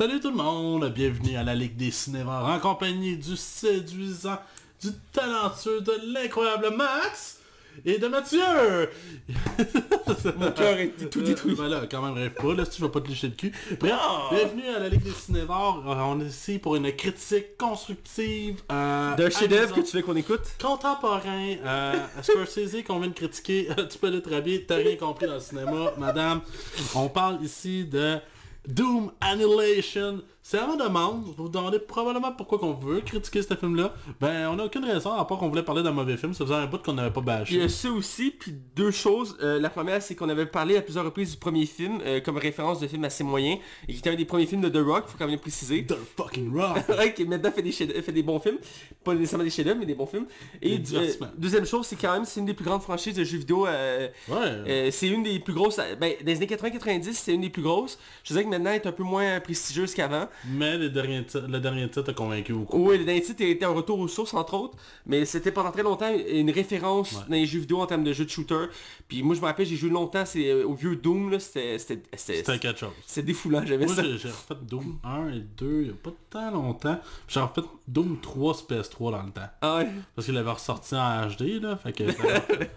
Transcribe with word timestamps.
Salut 0.00 0.18
tout 0.18 0.30
le 0.30 0.36
monde, 0.36 0.90
bienvenue 0.94 1.36
à 1.36 1.42
la 1.42 1.54
Ligue 1.54 1.76
des 1.76 1.90
Cinémas 1.90 2.40
en 2.40 2.58
compagnie 2.58 3.18
du 3.18 3.36
séduisant, 3.36 4.38
du 4.82 4.88
talentueux, 5.12 5.82
de 5.82 5.92
l'incroyable 6.14 6.74
Max 6.74 7.38
et 7.84 7.98
de 7.98 8.08
Mathieu. 8.08 8.38
Mon 10.38 10.52
cœur 10.52 10.78
est 10.78 11.10
tout 11.10 11.20
détruit. 11.20 11.52
Voilà, 11.52 11.82
quand 11.86 12.00
même 12.00 12.14
rêve 12.14 12.32
pas, 12.32 12.54
là, 12.54 12.64
si 12.64 12.70
tu 12.76 12.80
vas 12.80 12.88
pas 12.88 13.02
te 13.02 13.08
licher 13.08 13.26
le 13.26 13.34
cul. 13.34 13.52
Bref, 13.78 13.92
bienvenue 14.30 14.68
à 14.74 14.78
la 14.78 14.88
Ligue 14.88 15.02
des 15.02 15.10
Cinémas. 15.10 15.74
Euh, 15.86 15.94
On 15.94 16.18
est 16.22 16.28
ici 16.28 16.58
pour 16.58 16.76
une 16.76 16.90
critique 16.96 17.58
constructive. 17.58 18.62
Euh, 18.72 19.14
D'un 19.16 19.28
chef-d'œuvre 19.28 19.74
que 19.74 19.82
tu 19.82 19.98
veux 19.98 20.02
qu'on 20.02 20.16
écoute? 20.16 20.44
Contemporain, 20.58 21.56
euh, 21.62 22.06
Scorsese 22.22 22.82
qu'on 22.86 23.00
vient 23.00 23.08
de 23.08 23.14
critiquer, 23.14 23.68
tu 23.90 23.98
peux 23.98 24.10
le 24.10 24.22
t'as 24.22 24.76
rien 24.76 24.96
compris 24.96 25.26
dans 25.26 25.34
le 25.34 25.40
cinéma, 25.40 25.92
madame. 25.98 26.40
On 26.94 27.10
parle 27.10 27.44
ici 27.44 27.84
de 27.84 28.18
Doom 28.66 29.12
Annihilation. 29.20 30.22
C'est 30.50 30.58
ma 30.66 30.74
demande, 30.74 31.22
vous 31.26 31.44
vous 31.44 31.48
demandez 31.48 31.78
probablement 31.78 32.32
pourquoi 32.32 32.58
qu'on 32.58 32.72
veut 32.72 33.02
critiquer 33.02 33.40
ce 33.40 33.54
film-là. 33.54 33.94
Ben, 34.20 34.48
on 34.48 34.56
n'a 34.56 34.64
aucune 34.64 34.84
raison, 34.84 35.12
à 35.12 35.24
part 35.24 35.38
qu'on 35.38 35.48
voulait 35.48 35.62
parler 35.62 35.84
d'un 35.84 35.92
mauvais 35.92 36.16
film, 36.16 36.34
ça 36.34 36.44
faisait 36.44 36.56
un 36.56 36.66
bout 36.66 36.78
qu'on 36.82 36.94
n'avait 36.94 37.12
pas 37.12 37.20
Il 37.20 37.22
y 37.22 37.26
bâché. 37.26 37.62
a 37.62 37.68
ça 37.68 37.88
aussi, 37.92 38.32
puis 38.32 38.52
deux 38.74 38.90
choses. 38.90 39.36
Euh, 39.44 39.60
la 39.60 39.70
première, 39.70 40.02
c'est 40.02 40.16
qu'on 40.16 40.28
avait 40.28 40.46
parlé 40.46 40.76
à 40.76 40.82
plusieurs 40.82 41.04
reprises 41.04 41.30
du 41.30 41.36
premier 41.36 41.66
film, 41.66 42.00
euh, 42.04 42.20
comme 42.20 42.36
référence 42.36 42.80
de 42.80 42.88
film 42.88 43.04
assez 43.04 43.22
moyen, 43.22 43.58
et 43.86 43.92
qui 43.92 44.00
était 44.00 44.10
un 44.10 44.16
des 44.16 44.24
premiers 44.24 44.46
films 44.46 44.62
de 44.62 44.68
The 44.68 44.84
Rock, 44.84 45.04
faut 45.06 45.16
quand 45.16 45.26
même 45.26 45.36
le 45.36 45.40
préciser. 45.40 45.86
The 45.86 45.94
fucking 46.16 46.52
rock! 46.52 46.78
Qui 47.14 47.26
maintenant 47.26 47.52
fait 47.52 47.62
des, 47.62 47.70
fait 47.70 48.10
des 48.10 48.24
bons 48.24 48.40
films. 48.40 48.58
Pas 49.04 49.14
nécessairement 49.14 49.44
des 49.44 49.50
chefs-d'œuvre, 49.50 49.78
mais 49.78 49.86
des 49.86 49.94
bons 49.94 50.06
films. 50.06 50.26
Et 50.60 50.78
du- 50.78 50.96
euh, 50.96 51.12
deuxième 51.38 51.64
chose, 51.64 51.86
c'est 51.86 51.94
quand 51.94 52.12
même, 52.12 52.24
c'est 52.24 52.40
une 52.40 52.46
des 52.46 52.54
plus 52.54 52.64
grandes 52.64 52.82
franchises 52.82 53.14
de 53.14 53.22
jeux 53.22 53.38
vidéo. 53.38 53.68
Ouais. 54.28 54.90
c'est 54.90 55.06
une 55.06 55.22
des 55.22 55.38
plus 55.38 55.54
grosses. 55.54 55.76
Ben, 55.76 56.12
dans 56.20 56.26
les 56.26 56.36
années 56.38 56.46
80-90, 56.46 57.12
c'est 57.12 57.34
une 57.34 57.42
des 57.42 57.50
plus 57.50 57.62
grosses. 57.62 58.00
Je 58.24 58.32
dirais 58.32 58.42
que 58.42 58.48
maintenant, 58.50 58.70
elle 58.70 58.80
est 58.82 58.86
un 58.88 58.92
peu 58.92 59.04
moins 59.04 59.38
prestigieuse 59.38 59.94
qu'avant. 59.94 60.26
Mais 60.48 60.78
les 60.78 60.90
derniers 60.90 61.24
ti- 61.24 61.38
le 61.48 61.60
dernier 61.60 61.88
titre 61.88 62.10
a 62.10 62.12
convaincu 62.14 62.52
beaucoup. 62.52 62.78
Oui, 62.88 62.98
le 62.98 63.04
dernier 63.04 63.22
titre 63.22 63.42
était 63.42 63.64
un 63.64 63.70
retour 63.70 63.98
aux 63.98 64.08
sources, 64.08 64.34
entre 64.34 64.54
autres, 64.54 64.76
mais 65.06 65.24
c'était 65.24 65.52
pendant 65.52 65.70
très 65.70 65.82
longtemps 65.82 66.10
une 66.28 66.50
référence 66.50 67.12
Ouais. 67.12 67.18
dans 67.28 67.34
les 67.36 67.46
jeux 67.46 67.60
vidéo 67.60 67.80
en 67.80 67.86
termes 67.86 68.04
de 68.04 68.12
jeux 68.12 68.24
de 68.24 68.30
shooter. 68.30 68.66
Puis 69.08 69.22
moi, 69.22 69.34
je 69.34 69.40
me 69.40 69.46
rappelle, 69.46 69.66
j'ai 69.66 69.76
joué 69.76 69.90
longtemps, 69.90 70.24
c'est 70.24 70.48
euh, 70.50 70.64
au 70.66 70.74
vieux 70.74 70.96
Doom, 70.96 71.30
là, 71.30 71.38
c'était... 71.40 71.78
C'était 71.78 72.02
C'était 72.16 72.36
c'était- 72.38 72.58
quelque 72.58 72.78
chose. 72.80 72.90
c'était 73.06 73.26
défoulant, 73.26 73.62
j'avais 73.66 73.86
Moi, 73.86 73.94
ça. 73.94 74.02
j'ai 74.02 74.18
j'ai 74.18 74.28
refait 74.28 74.54
Doom 74.62 74.98
1 75.04 75.28
et 75.30 75.40
2 75.58 75.66
il 75.66 75.82
n'y 75.84 75.90
a 75.90 75.92
pas 75.94 76.12
tant 76.30 76.50
longtemps. 76.50 76.98
J'ai 77.28 77.40
refait 77.40 77.62
Doom 77.88 78.18
3 78.20 78.54
sur 78.54 78.66
PS3 78.66 79.10
dans 79.12 79.22
le 79.22 79.30
temps. 79.30 79.48
Ah 79.60 79.78
ouais? 79.78 79.88
Parce 80.14 80.26
qu'il 80.26 80.34
l'avait 80.34 80.50
ressorti 80.50 80.94
en 80.94 81.26
HD, 81.28 81.60
là. 81.62 81.76
Fait 81.76 81.92
que... 81.92 82.04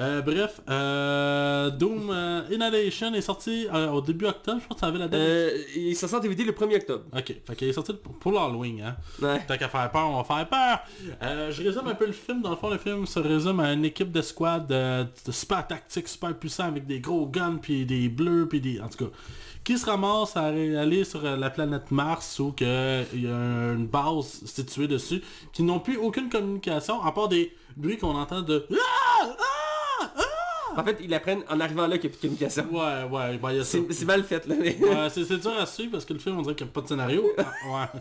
Euh, 0.00 0.22
bref, 0.22 0.62
euh, 0.70 1.68
Doom 1.68 2.08
euh, 2.10 2.46
Annihilation 2.46 3.12
est 3.12 3.20
sorti 3.20 3.66
euh, 3.72 3.90
au 3.90 4.00
début 4.00 4.24
octobre, 4.24 4.58
je 4.62 4.66
pense 4.66 4.76
que 4.76 4.80
ça 4.80 4.86
avait 4.86 4.98
la 4.98 5.08
date. 5.08 5.20
Euh, 5.20 5.58
il 5.76 5.94
s'en 5.94 6.08
sort 6.08 6.20
en 6.20 6.22
DVD 6.22 6.42
le 6.42 6.52
1er 6.52 6.76
octobre. 6.76 7.03
Ok, 7.12 7.34
fait 7.46 7.56
qu'il 7.56 7.68
est 7.68 7.72
sorti 7.72 7.92
pour, 8.20 8.32
l'Halloween, 8.32 8.80
hein. 8.80 8.96
Ouais. 9.20 9.44
Tant 9.46 9.56
qu'à 9.56 9.68
faire 9.68 9.90
peur, 9.90 10.08
on 10.08 10.22
va 10.22 10.24
faire 10.24 10.48
peur. 10.48 10.78
Euh, 11.22 11.50
je 11.50 11.62
résume 11.62 11.86
un 11.86 11.94
peu 11.94 12.06
le 12.06 12.12
film. 12.12 12.42
Dans 12.42 12.50
le 12.50 12.56
fond, 12.56 12.70
le 12.70 12.78
film 12.78 13.06
se 13.06 13.18
résume 13.18 13.60
à 13.60 13.72
une 13.72 13.84
équipe 13.84 14.10
de 14.12 14.22
squad 14.22 14.66
de, 14.66 15.04
de 15.26 15.32
super 15.32 15.66
tactiques, 15.66 16.08
super 16.08 16.34
puissants 16.34 16.64
avec 16.68 16.86
des 16.86 17.00
gros 17.00 17.26
guns, 17.26 17.58
puis 17.60 17.84
des 17.86 18.08
bleus, 18.08 18.46
puis 18.48 18.60
des... 18.60 18.80
En 18.80 18.88
tout 18.88 19.06
cas, 19.06 19.10
qui 19.64 19.78
se 19.78 19.86
ramasse 19.86 20.36
à 20.36 20.44
aller 20.44 21.04
sur 21.04 21.24
euh, 21.24 21.36
la 21.36 21.48
planète 21.48 21.90
Mars 21.90 22.38
où 22.38 22.52
que 22.52 23.02
il 23.14 23.24
y 23.24 23.26
a 23.26 23.72
une 23.72 23.86
base 23.86 24.44
située 24.44 24.86
dessus, 24.86 25.22
qui 25.52 25.62
n'ont 25.62 25.80
plus 25.80 25.96
aucune 25.96 26.28
communication, 26.28 27.02
à 27.02 27.12
part 27.12 27.28
des 27.28 27.52
bruits 27.76 27.96
qu'on 27.96 28.14
entend 28.14 28.42
de... 28.42 28.66
Ah! 28.70 29.34
Ah! 29.38 29.63
En 30.76 30.84
fait, 30.84 30.98
ils 31.02 31.12
apprennent 31.14 31.42
en 31.48 31.60
arrivant 31.60 31.86
là 31.86 31.98
qu'il 31.98 32.10
n'y 32.10 32.16
a 32.16 32.18
plus 32.18 32.28
de 32.28 32.34
communication. 32.36 32.66
Ouais, 32.72 33.04
ouais, 33.10 33.38
ben 33.38 33.50
il 33.52 33.56
y 33.56 33.60
a 33.60 33.64
ça. 33.64 33.78
C'est 33.90 34.04
mal 34.04 34.22
fait, 34.24 34.46
là. 34.46 34.54
mais- 34.58 34.76
Ouais, 34.80 35.08
c'est 35.10 35.24
c'est 35.24 35.38
dur 35.38 35.52
à 35.58 35.66
suivre 35.66 35.92
parce 35.92 36.04
que 36.04 36.12
le 36.12 36.18
film 36.18 36.38
on 36.38 36.42
dirait 36.42 36.54
qu'il 36.54 36.66
n'y 36.66 36.70
a 36.70 36.74
pas 36.74 36.80
de 36.80 36.88
scénario. 36.88 37.24
Ah, 37.38 37.44
ouais. 37.94 38.00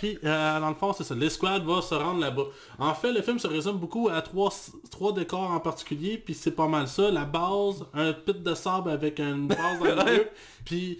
Puis 0.00 0.18
euh, 0.24 0.60
dans 0.60 0.68
le 0.68 0.74
fond 0.74 0.92
c'est 0.92 1.04
ça, 1.04 1.14
l'escouade 1.14 1.64
va 1.64 1.80
se 1.82 1.94
rendre 1.94 2.20
là-bas. 2.20 2.44
En 2.78 2.94
fait 2.94 3.12
le 3.12 3.22
film 3.22 3.38
se 3.38 3.46
résume 3.46 3.78
beaucoup 3.78 4.08
à 4.08 4.20
trois, 4.22 4.50
trois 4.90 5.12
décors 5.12 5.50
en 5.50 5.60
particulier, 5.60 6.18
puis 6.18 6.34
c'est 6.34 6.50
pas 6.52 6.68
mal 6.68 6.86
ça. 6.88 7.10
La 7.10 7.24
base, 7.24 7.84
un 7.94 8.12
pit 8.12 8.42
de 8.42 8.54
sable 8.54 8.90
avec 8.90 9.18
une 9.18 9.46
base 9.48 9.78
dans 9.78 9.84
le 9.84 10.04
milieu, 10.12 10.28
puis 10.64 10.98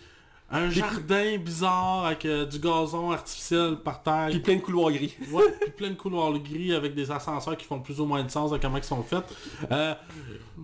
un 0.53 0.71
jardin 0.71 1.39
bizarre 1.39 2.05
avec 2.07 2.25
euh, 2.27 2.45
du 2.45 2.59
gazon 2.59 3.11
artificiel 3.11 3.77
par 3.77 4.03
terre. 4.03 4.29
Puis 4.31 4.41
plein 4.41 4.57
de 4.57 4.61
couloirs 4.61 4.93
gris. 4.93 5.15
Ouais, 5.31 5.45
puis 5.61 5.71
plein 5.71 5.91
de 5.91 5.95
couloirs 5.95 6.33
gris 6.39 6.75
avec 6.75 6.95
des 6.95 7.11
ascenseurs 7.11 7.57
qui 7.57 7.65
font 7.65 7.81
plus 7.81 8.01
ou 8.01 8.05
moins 8.05 8.23
de 8.23 8.31
sens 8.31 8.51
de 8.51 8.59
comment 8.59 8.77
ils 8.77 8.85
sont 8.85 9.03
faits. 9.03 9.25
Euh, 9.71 9.95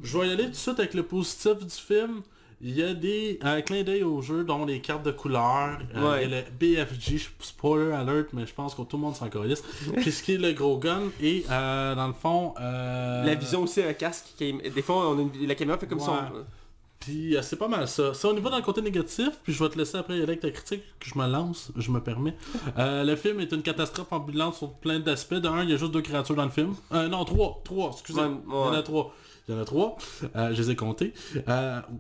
je 0.03 0.19
vais 0.19 0.28
y 0.28 0.32
aller 0.32 0.44
tout 0.44 0.50
de 0.50 0.54
suite 0.56 0.78
avec 0.78 0.94
le 0.94 1.03
positif 1.03 1.56
du 1.59 1.75
film. 1.75 2.21
Il 2.60 2.76
y 2.76 2.82
a 2.82 2.93
des 2.93 3.38
euh, 3.44 3.60
clins 3.60 3.84
d'œil 3.84 4.03
au 4.03 4.21
jeu, 4.21 4.43
dont 4.43 4.65
les 4.66 4.81
cartes 4.81 5.04
de 5.04 5.12
couleurs. 5.12 5.78
Euh, 5.94 6.10
Ouais. 6.10 6.25
A 6.25 6.26
le 6.28 6.43
BFG, 6.59 7.20
spoiler 7.38 7.93
alert, 7.93 8.32
mais 8.32 8.47
je 8.47 8.53
pense 8.53 8.75
que 8.75 8.82
tout 8.82 8.97
le 8.97 9.03
monde 9.03 9.15
s'en 9.15 9.28
calisse. 9.28 9.62
Puis 9.97 10.10
ce 10.10 10.22
qui 10.25 10.34
est 10.34 10.38
le 10.38 10.53
gros 10.55 10.76
gun? 10.76 11.03
Et 11.22 11.44
dans 11.49 12.09
le 12.09 12.12
fond... 12.15 12.55
La 12.59 13.34
vision 13.37 13.62
aussi, 13.62 13.81
un 13.81 13.93
casque. 13.93 14.26
Qui 14.37 14.44
est- 14.49 14.70
Des 14.75 14.82
fois, 14.82 15.09
on 15.10 15.19
a 15.19 15.22
une- 15.22 15.47
la 15.47 15.55
caméra 15.55 15.78
fait 15.78 15.87
comme 15.87 16.00
ça. 16.00 16.10
Ouais. 16.10 16.19
on- 16.34 16.58
Puis 17.01 17.37
euh, 17.37 17.43
c'est 17.43 17.57
pas 17.57 17.69
mal 17.69 17.87
ça. 17.87 18.13
Ça, 18.13 18.29
on 18.29 18.37
y 18.37 18.41
va 18.41 18.51
dans 18.51 18.57
le 18.57 18.63
côté 18.63 18.83
négatif, 18.83 19.31
puis 19.43 19.53
je 19.53 19.63
vais 19.63 19.71
te 19.71 19.79
laisser 19.79 19.97
après 19.97 20.15
aller 20.15 20.23
avec 20.25 20.41
ta 20.41 20.51
critique, 20.51 20.83
que 20.99 21.09
je 21.09 21.17
me 21.19 21.27
lance, 21.27 21.71
je 21.77 21.91
me 21.91 22.01
permets. 22.03 22.35
Euh, 22.77 23.05
le 23.05 23.15
film 23.17 23.41
est 23.41 23.53
une 23.53 23.63
catastrophe 23.63 24.13
ambulante 24.13 24.55
sur 24.57 24.73
plein 24.75 24.99
d'aspects. 24.99 25.35
D'un, 25.35 25.63
il 25.63 25.71
y 25.71 25.75
a 25.75 25.77
juste 25.77 25.93
deux 25.93 26.03
créatures 26.03 26.35
dans 26.35 26.45
le 26.45 26.51
film. 26.51 26.75
Euh, 26.93 27.09
non, 27.09 27.25
trois. 27.25 27.61
Trois, 27.65 27.91
excusez. 27.93 28.21
Ouais, 28.21 28.29
Il 28.47 28.53
y 28.53 28.55
en 28.55 28.73
a 28.73 28.83
trois. 28.83 29.15
Il 29.49 29.55
y 29.55 29.59
en 29.59 29.61
a 29.61 29.65
trois. 29.65 29.97
Euh, 30.37 30.53
je 30.55 30.61
les 30.63 30.71
ai 30.73 30.77
comptés. 30.77 31.15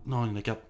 Non, 0.06 0.24
il 0.26 0.30
y 0.30 0.32
en 0.32 0.36
a 0.36 0.42
quatre. 0.42 0.62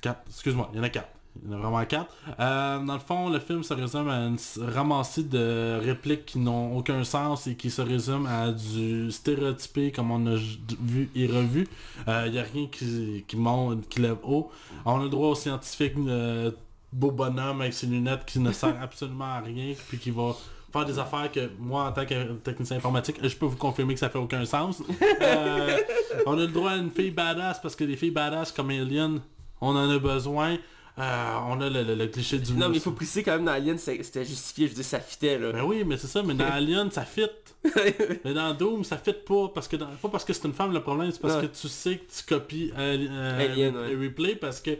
Quatre. 0.00 0.22
Excuse-moi, 0.28 0.70
il 0.72 0.76
y 0.76 0.80
en 0.80 0.84
a 0.84 0.88
quatre. 0.88 1.08
Il 1.42 1.50
y 1.50 1.54
en 1.54 1.58
a 1.58 1.60
vraiment 1.60 1.84
quatre. 1.84 2.14
Euh, 2.38 2.78
dans 2.84 2.94
le 2.94 3.00
fond, 3.00 3.28
le 3.28 3.40
film 3.40 3.62
se 3.62 3.74
résume 3.74 4.08
à 4.08 4.18
une 4.18 4.38
ramassée 4.58 5.24
de 5.24 5.80
répliques 5.82 6.26
qui 6.26 6.38
n'ont 6.38 6.76
aucun 6.76 7.02
sens 7.04 7.46
et 7.46 7.56
qui 7.56 7.70
se 7.70 7.82
résument 7.82 8.28
à 8.28 8.52
du 8.52 9.10
stéréotypé 9.10 9.90
comme 9.90 10.10
on 10.10 10.26
a 10.26 10.36
vu 10.80 11.10
et 11.14 11.26
revu. 11.26 11.66
Il 12.06 12.30
n'y 12.30 12.38
a 12.38 12.44
rien 12.44 12.66
qui, 12.70 13.24
qui 13.26 13.36
monte, 13.36 13.88
qui 13.88 14.00
lève 14.00 14.18
haut. 14.22 14.50
On 14.84 15.00
a 15.00 15.02
le 15.02 15.08
droit 15.08 15.28
au 15.28 15.34
scientifique 15.34 15.94
euh, 16.06 16.50
beau 16.94 17.10
bonhomme 17.10 17.60
avec 17.60 17.74
ses 17.74 17.86
lunettes 17.86 18.24
qui 18.24 18.38
ne 18.38 18.52
sert 18.60 18.80
absolument 18.80 19.24
à 19.24 19.40
rien 19.40 19.74
puis 19.88 19.98
qui 19.98 20.10
va 20.10 20.34
faire 20.72 20.84
des 20.84 20.98
affaires 20.98 21.30
que 21.30 21.50
moi 21.58 21.84
en 21.84 21.92
tant 21.92 22.06
que 22.06 22.32
technicien 22.34 22.76
informatique 22.76 23.16
je 23.22 23.36
peux 23.36 23.46
vous 23.46 23.56
confirmer 23.56 23.94
que 23.94 24.00
ça 24.00 24.08
fait 24.08 24.18
aucun 24.18 24.44
sens 24.44 24.82
Euh, 25.20 25.78
on 26.26 26.34
a 26.34 26.42
le 26.42 26.48
droit 26.48 26.72
à 26.72 26.76
une 26.76 26.90
fille 26.90 27.10
badass 27.10 27.60
parce 27.60 27.74
que 27.76 27.84
les 27.84 27.96
filles 27.96 28.10
badass 28.10 28.52
comme 28.52 28.70
Alien 28.70 29.20
on 29.60 29.70
en 29.70 29.88
a 29.88 29.98
besoin 29.98 30.58
Euh, 30.96 31.34
on 31.48 31.60
a 31.60 31.68
le, 31.68 31.82
le- 31.82 31.94
le 31.96 32.06
cliché 32.06 32.38
du 32.38 32.52
Non, 32.52 32.68
mais 32.68 32.76
il 32.76 32.80
faut 32.80 32.92
préciser 32.92 33.24
quand 33.24 33.32
même 33.32 33.44
dans 33.46 33.52
Alien, 33.52 33.76
c'était 33.78 34.24
justifié. 34.24 34.66
Je 34.66 34.70
veux 34.72 34.76
dire, 34.76 34.84
ça 34.84 35.00
fitait, 35.00 35.38
là. 35.38 35.50
ben 35.50 35.62
oui 35.64 35.82
mais 35.84 35.96
c'est 35.96 36.06
ça 36.06 36.22
mais 36.22 36.34
dans 36.34 36.46
Alien 36.46 36.88
ça 36.92 37.02
fit 37.04 37.26
mais 38.24 38.32
dans 38.32 38.54
Doom 38.54 38.84
ça 38.84 38.96
fit 38.98 39.12
pas 39.12 39.48
parce 39.52 39.66
que 39.66 39.74
dans- 39.76 39.86
pas 40.00 40.08
parce 40.08 40.24
que 40.24 40.32
c'est 40.32 40.44
une 40.46 40.52
femme 40.52 40.72
le 40.72 40.80
problème 40.82 41.10
c'est 41.10 41.20
parce 41.20 41.34
Non. 41.34 41.40
que 41.40 41.46
tu 41.46 41.66
sais 41.68 41.96
que 41.96 42.12
tu 42.12 42.22
copies 42.28 42.72
euh, 42.78 43.40
Alien, 43.44 43.74
le 43.74 43.96
ouais. 43.98 44.06
replay 44.06 44.36
parce 44.36 44.60
que 44.60 44.70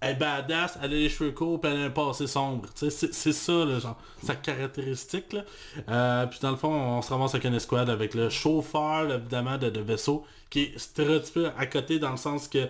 elle 0.00 0.12
est 0.12 0.14
badass, 0.18 0.78
elle 0.82 0.92
a 0.92 0.94
les 0.96 1.08
cheveux 1.08 1.32
courts, 1.32 1.60
puis 1.60 1.70
elle 1.72 1.80
a 1.80 1.84
un 1.86 1.90
passé 1.90 2.28
sombre. 2.28 2.68
Tu 2.78 2.88
sais, 2.88 3.08
C'est 3.12 3.32
ça, 3.32 3.64
là, 3.64 3.80
genre, 3.80 3.98
sa 4.22 4.36
caractéristique. 4.36 5.32
Là. 5.32 5.44
Euh, 5.88 6.26
puis 6.26 6.38
dans 6.40 6.52
le 6.52 6.56
fond, 6.56 6.72
on 6.72 7.02
se 7.02 7.10
ramasse 7.12 7.34
avec 7.34 7.44
une 7.46 7.54
escouade 7.54 7.90
avec 7.90 8.14
le 8.14 8.30
chauffeur, 8.30 9.12
évidemment, 9.12 9.58
de, 9.58 9.70
de 9.70 9.80
vaisseau, 9.80 10.24
qui 10.50 10.60
est 10.60 10.78
stéréotypé 10.78 11.48
à 11.58 11.66
côté 11.66 11.98
dans 11.98 12.12
le 12.12 12.16
sens 12.16 12.46
que 12.46 12.68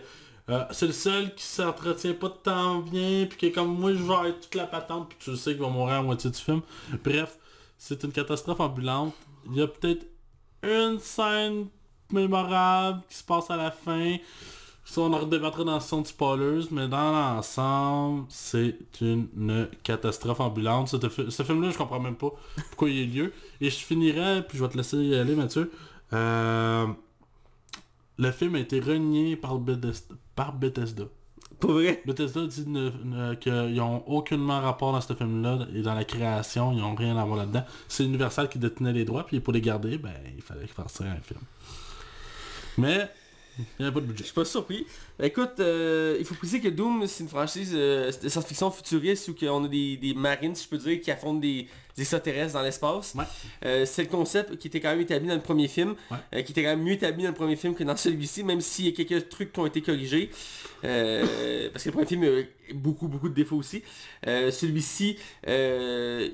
euh, 0.48 0.64
c'est 0.70 0.86
le 0.86 0.92
seul 0.92 1.34
qui 1.34 1.44
s'entretient 1.44 2.14
pas 2.14 2.28
de 2.28 2.34
temps 2.34 2.78
bien, 2.78 3.26
puis 3.26 3.38
qui 3.38 3.46
est 3.46 3.52
comme 3.52 3.78
moi, 3.78 3.92
je 3.92 4.02
vais 4.02 4.30
être 4.30 4.40
toute 4.40 4.54
la 4.54 4.66
patente, 4.66 5.08
puis 5.10 5.18
tu 5.20 5.30
le 5.30 5.36
sais 5.36 5.52
qu'il 5.52 5.60
va 5.60 5.68
mourir 5.68 5.96
à 5.96 6.02
moitié 6.02 6.30
du 6.30 6.38
film. 6.38 6.62
Bref, 7.04 7.38
c'est 7.76 8.02
une 8.02 8.12
catastrophe 8.12 8.60
ambulante. 8.60 9.14
Il 9.46 9.56
y 9.56 9.62
a 9.62 9.66
peut-être 9.66 10.06
une 10.62 10.98
scène 10.98 11.66
mémorable 12.10 13.02
qui 13.08 13.16
se 13.16 13.24
passe 13.24 13.50
à 13.50 13.56
la 13.56 13.70
fin. 13.70 14.16
Ça, 14.84 15.02
on 15.02 15.12
en 15.12 15.18
redébattra 15.18 15.64
dans 15.64 15.74
le 15.74 15.80
son 15.80 16.00
de 16.00 16.06
spoilers, 16.06 16.66
mais 16.70 16.88
dans 16.88 17.12
l'ensemble, 17.12 18.24
c'est 18.30 18.74
une 19.02 19.68
catastrophe 19.82 20.40
ambulante. 20.40 20.88
Ce, 20.88 21.42
film-là, 21.42 21.70
je 21.70 21.76
comprends 21.76 22.00
même 22.00 22.16
pas 22.16 22.32
pourquoi 22.70 22.88
il 22.88 22.98
y 22.98 23.02
a 23.02 23.24
lieu. 23.24 23.32
Et 23.60 23.68
je 23.68 23.76
finirai, 23.76 24.42
puis 24.48 24.56
je 24.56 24.64
vais 24.64 24.70
te 24.70 24.78
laisser 24.78 24.96
y 24.96 25.14
aller, 25.14 25.34
Mathieu. 25.34 25.70
Euh, 26.14 26.86
le 28.16 28.30
film 28.32 28.54
a 28.54 28.60
été 28.60 28.80
renié 28.80 29.36
par 29.36 29.58
Bethesda. 29.58 30.14
Par 30.38 30.52
Bethesda. 30.52 31.02
Pour 31.58 31.72
vrai? 31.72 32.00
Bethesda 32.06 32.46
dit 32.46 32.64
qu'ils 33.40 33.74
n'ont 33.74 34.04
aucunement 34.06 34.60
rapport 34.60 34.92
dans 34.92 35.00
ce 35.00 35.12
film-là 35.12 35.66
et 35.74 35.82
dans 35.82 35.94
la 35.94 36.04
création, 36.04 36.70
ils 36.70 36.78
n'ont 36.78 36.94
rien 36.94 37.16
à 37.16 37.24
voir 37.24 37.38
là-dedans. 37.38 37.64
C'est 37.88 38.04
Universal 38.04 38.48
qui 38.48 38.60
détenait 38.60 38.92
les 38.92 39.04
droits, 39.04 39.26
puis 39.26 39.40
pour 39.40 39.52
les 39.52 39.60
garder, 39.60 39.98
ben, 39.98 40.14
il 40.36 40.40
fallait 40.40 40.68
faire 40.68 40.88
ça 40.88 41.02
un 41.02 41.20
film. 41.20 41.40
Mais, 42.76 43.10
il 43.58 43.64
n'y 43.80 43.86
avait 43.86 43.94
pas 43.94 44.00
de 44.00 44.06
Je 44.06 44.10
budget. 44.12 44.24
suis 44.26 44.32
pas 44.32 44.44
surpris. 44.44 44.86
Écoute, 45.20 45.58
euh, 45.58 46.16
il 46.20 46.24
faut 46.24 46.36
préciser 46.36 46.60
que 46.60 46.68
Doom, 46.68 47.04
c'est 47.08 47.24
une 47.24 47.28
franchise 47.28 47.72
euh, 47.74 48.12
de 48.22 48.28
science-fiction 48.28 48.70
futuriste 48.70 49.26
où 49.26 49.34
on 49.46 49.64
a 49.64 49.68
des, 49.68 49.96
des 49.96 50.14
marines, 50.14 50.54
si 50.54 50.66
je 50.66 50.68
peux 50.68 50.78
dire, 50.78 51.00
qui 51.00 51.10
affrontent 51.10 51.40
des 51.40 51.66
extraterrestres 52.00 52.52
dans 52.54 52.62
l'espace. 52.62 53.14
Ouais. 53.14 53.24
Euh, 53.64 53.86
c'est 53.86 54.02
le 54.02 54.08
concept 54.08 54.56
qui 54.58 54.68
était 54.68 54.80
quand 54.80 54.90
même 54.90 55.00
établi 55.00 55.28
dans 55.28 55.34
le 55.34 55.40
premier 55.40 55.68
film, 55.68 55.94
Ouais. 56.10 56.16
euh, 56.34 56.42
qui 56.42 56.52
était 56.52 56.62
quand 56.62 56.70
même 56.70 56.82
mieux 56.82 56.92
établi 56.92 57.22
dans 57.24 57.30
le 57.30 57.34
premier 57.34 57.56
film 57.56 57.74
que 57.74 57.84
dans 57.84 57.96
celui-ci, 57.96 58.44
même 58.44 58.60
s'il 58.60 58.86
y 58.86 58.88
a 58.88 58.92
quelques 59.04 59.28
trucs 59.28 59.52
qui 59.52 59.60
ont 59.60 59.66
été 59.66 59.82
corrigés. 59.82 60.30
Euh, 60.84 61.68
parce 61.72 61.84
que 61.84 61.88
le 61.88 61.92
premier 61.92 62.06
film, 62.06 62.24
euh, 62.24 62.42
beaucoup, 62.74 63.08
beaucoup 63.08 63.28
de 63.28 63.34
défauts 63.34 63.56
aussi. 63.56 63.82
Euh, 64.26 64.50
Celui-ci, 64.50 65.16
euh, 65.46 66.28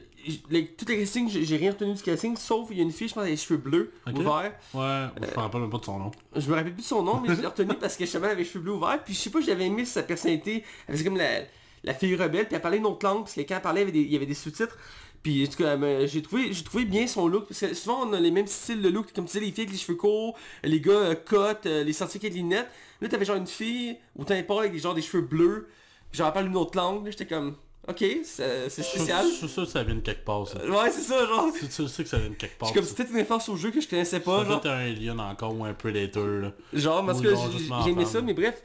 les- 0.51 0.67
tout 0.69 0.85
le 0.89 0.97
casting, 0.97 1.29
j'ai 1.31 1.57
rien 1.57 1.73
retenu 1.73 1.95
du 1.95 2.03
casting, 2.03 2.37
sauf 2.37 2.69
il 2.71 2.77
y 2.79 2.81
a 2.81 2.83
une 2.83 2.93
fille, 2.93 3.09
je 3.09 3.15
pense, 3.15 3.23
avec 3.23 3.33
les 3.33 3.37
cheveux 3.43 3.59
bleus, 3.59 3.93
Ok. 4.07 4.19
ouverts. 4.19 4.53
Ouais, 4.75 5.07
je 5.23 5.31
me 5.31 5.37
rappelle 5.41 5.61
même 5.63 5.71
pas 5.71 5.79
de 5.79 5.85
son 5.85 5.99
nom. 5.99 6.11
Je 6.37 6.49
me 6.51 6.55
rappelle 6.55 6.73
plus 6.75 6.83
de 6.83 6.87
son 6.87 7.03
nom, 7.03 7.21
mais 7.21 7.35
je 7.35 7.41
l'ai 7.41 7.47
retenu 7.47 7.75
parce 7.81 7.97
que 7.97 8.05
justement, 8.05 8.27
elle 8.27 8.33
avait 8.33 8.43
les 8.43 8.49
cheveux 8.49 8.61
bleus 8.65 8.73
ouverts. 8.75 9.03
Puis 9.05 9.15
je 9.15 9.19
sais 9.21 9.31
pas, 9.31 9.41
j'avais 9.41 9.67
aimé 9.67 9.85
sa 9.85 10.03
personnalité. 10.03 10.65
Elle 10.89 10.95
faisait 10.95 11.05
comme 11.05 11.17
la, 11.17 11.41
la 11.83 11.95
fille 11.95 12.15
rebelle, 12.17 12.47
puis 12.47 12.55
elle 12.57 12.63
parlait 12.63 12.79
une 12.79 12.87
autre 12.87 13.05
langue, 13.07 13.21
parce 13.25 13.35
que 13.35 13.41
quand 13.43 13.57
elle 13.57 13.63
parlait, 13.63 13.83
il 13.83 13.85
y 13.87 13.89
avait 13.89 13.93
des, 13.93 14.01
il 14.01 14.13
y 14.13 14.17
avait 14.17 14.27
des 14.27 14.35
sous-titres. 14.35 14.77
Puis 15.25 15.45
en 15.45 15.51
tout 15.51 15.59
cas, 15.59 15.77
me- 15.77 16.07
j'ai 16.07 16.23
trouvé, 16.23 16.53
j'ai 16.53 16.63
trouvé 16.65 16.85
bien 16.85 17.07
son 17.09 17.27
look, 17.29 17.49
parce 17.49 17.61
que 17.61 17.75
souvent 17.75 18.07
on 18.09 18.13
a 18.13 18.21
les 18.21 18.31
mêmes 18.31 18.47
styles 18.47 18.83
de 18.83 18.89
look, 18.91 19.13
comme 19.15 19.25
tu 19.27 19.33
disais, 19.33 19.41
les 19.41 19.53
filles 19.53 19.63
avec 19.65 19.73
les 19.73 19.79
cheveux 19.79 19.97
courts, 19.99 20.37
les 20.63 20.81
gars 20.81 20.93
euh, 20.93 21.15
cut, 21.17 21.67
euh, 21.67 21.83
les 21.85 21.93
scientifiques 21.95 22.25
avec 22.25 22.35
les 22.35 22.43
lunettes. 22.43 22.69
Là, 23.01 23.09
t'avais 23.09 23.25
genre 23.25 23.37
une 23.37 23.47
fille, 23.49 23.97
t'as 24.27 24.37
un 24.37 24.45
pas 24.45 24.61
avec 24.61 24.79
genre 24.79 24.95
des 24.95 25.03
cheveux 25.03 25.23
bleus, 25.25 25.69
puis 26.13 26.19
genre 26.19 26.33
parle 26.33 26.47
une 26.49 26.57
autre 26.57 26.77
langue, 26.79 27.05
là, 27.07 27.11
j'étais 27.11 27.27
comme, 27.27 27.57
ok, 27.89 27.99
c'est 28.25 28.69
c'est 28.71 28.83
Je 28.83 28.87
suis- 28.89 28.99
spécial. 28.99 29.27
je 29.27 29.33
suis 29.35 29.49
sûr 29.49 29.65
que 29.65 29.71
ça 29.71 29.83
vient 29.83 29.95
de 29.95 30.01
quelque 30.01 30.25
part, 30.25 30.47
ça. 30.49 30.59
Ouais, 30.65 30.91
c'est 30.91 31.03
ça, 31.03 31.27
genre. 31.27 31.53
Tu 31.59 31.67
tu 31.69 31.89
sais 31.89 32.03
que 32.03 32.09
ça 32.09 32.19
vient 32.19 32.31
de 32.31 32.35
quelque 32.35 32.59
part. 32.59 32.69
C'est 32.69 32.75
comme 32.75 32.85
ça. 32.85 32.95
c'était 32.97 33.11
une 33.11 33.17
référence 33.17 33.49
au 33.49 33.57
jeu 33.57 33.71
que 33.71 33.81
je 33.81 33.89
connaissais 33.89 34.21
pas, 34.21 34.45
genre. 34.45 34.61
Un 34.65 34.71
alien 34.71 35.21
encore 35.21 35.57
ou 35.59 35.65
un 35.65 35.75
predator, 35.75 36.27
là. 36.27 36.53
Genre, 36.73 37.05
parce 37.07 37.21
que 37.21 37.31
genre 37.31 37.49
j'ai 37.53 37.59
justement 37.59 37.83
j'ai 37.85 37.91
aimé 37.91 38.05
en 38.05 38.09
ça, 38.09 38.21
mais 38.23 38.35
bref, 38.35 38.63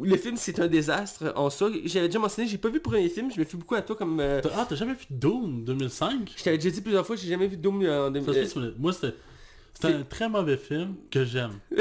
le 0.00 0.16
film 0.16 0.36
c'est 0.36 0.58
un 0.60 0.66
désastre 0.68 1.32
en 1.36 1.50
ça. 1.50 1.66
J'avais 1.84 2.06
déjà 2.08 2.18
mentionné, 2.18 2.48
j'ai 2.48 2.58
pas 2.58 2.68
vu 2.68 2.74
le 2.76 2.82
premier 2.82 3.08
film, 3.08 3.30
je 3.32 3.38
me 3.40 3.44
fie 3.44 3.56
beaucoup 3.56 3.74
à 3.74 3.82
toi 3.82 3.96
comme... 3.96 4.18
euh, 4.20 4.40
Ah, 4.56 4.66
t'as 4.68 4.76
jamais 4.76 4.94
vu 4.94 5.04
Doom 5.10 5.64
2005 5.64 6.32
je 6.36 6.42
t'avais 6.44 6.58
déjà 6.58 6.70
dit 6.70 6.80
plusieurs 6.80 7.06
fois, 7.06 7.16
j'ai 7.16 7.28
jamais 7.28 7.46
vu 7.46 7.56
Doom 7.56 7.82
euh, 7.82 8.08
en 8.10 8.14
Ça 8.14 8.20
se 8.20 8.24
2000. 8.30 8.42
peut, 8.44 8.48
tu 8.52 8.58
me- 8.60 8.74
Moi, 8.78 8.92
c'était 8.92 9.14
c'était 9.74 9.88
un 9.88 10.02
très 10.04 10.28
mauvais 10.28 10.56
film 10.56 10.94
que 11.10 11.24
j'aime. 11.24 11.58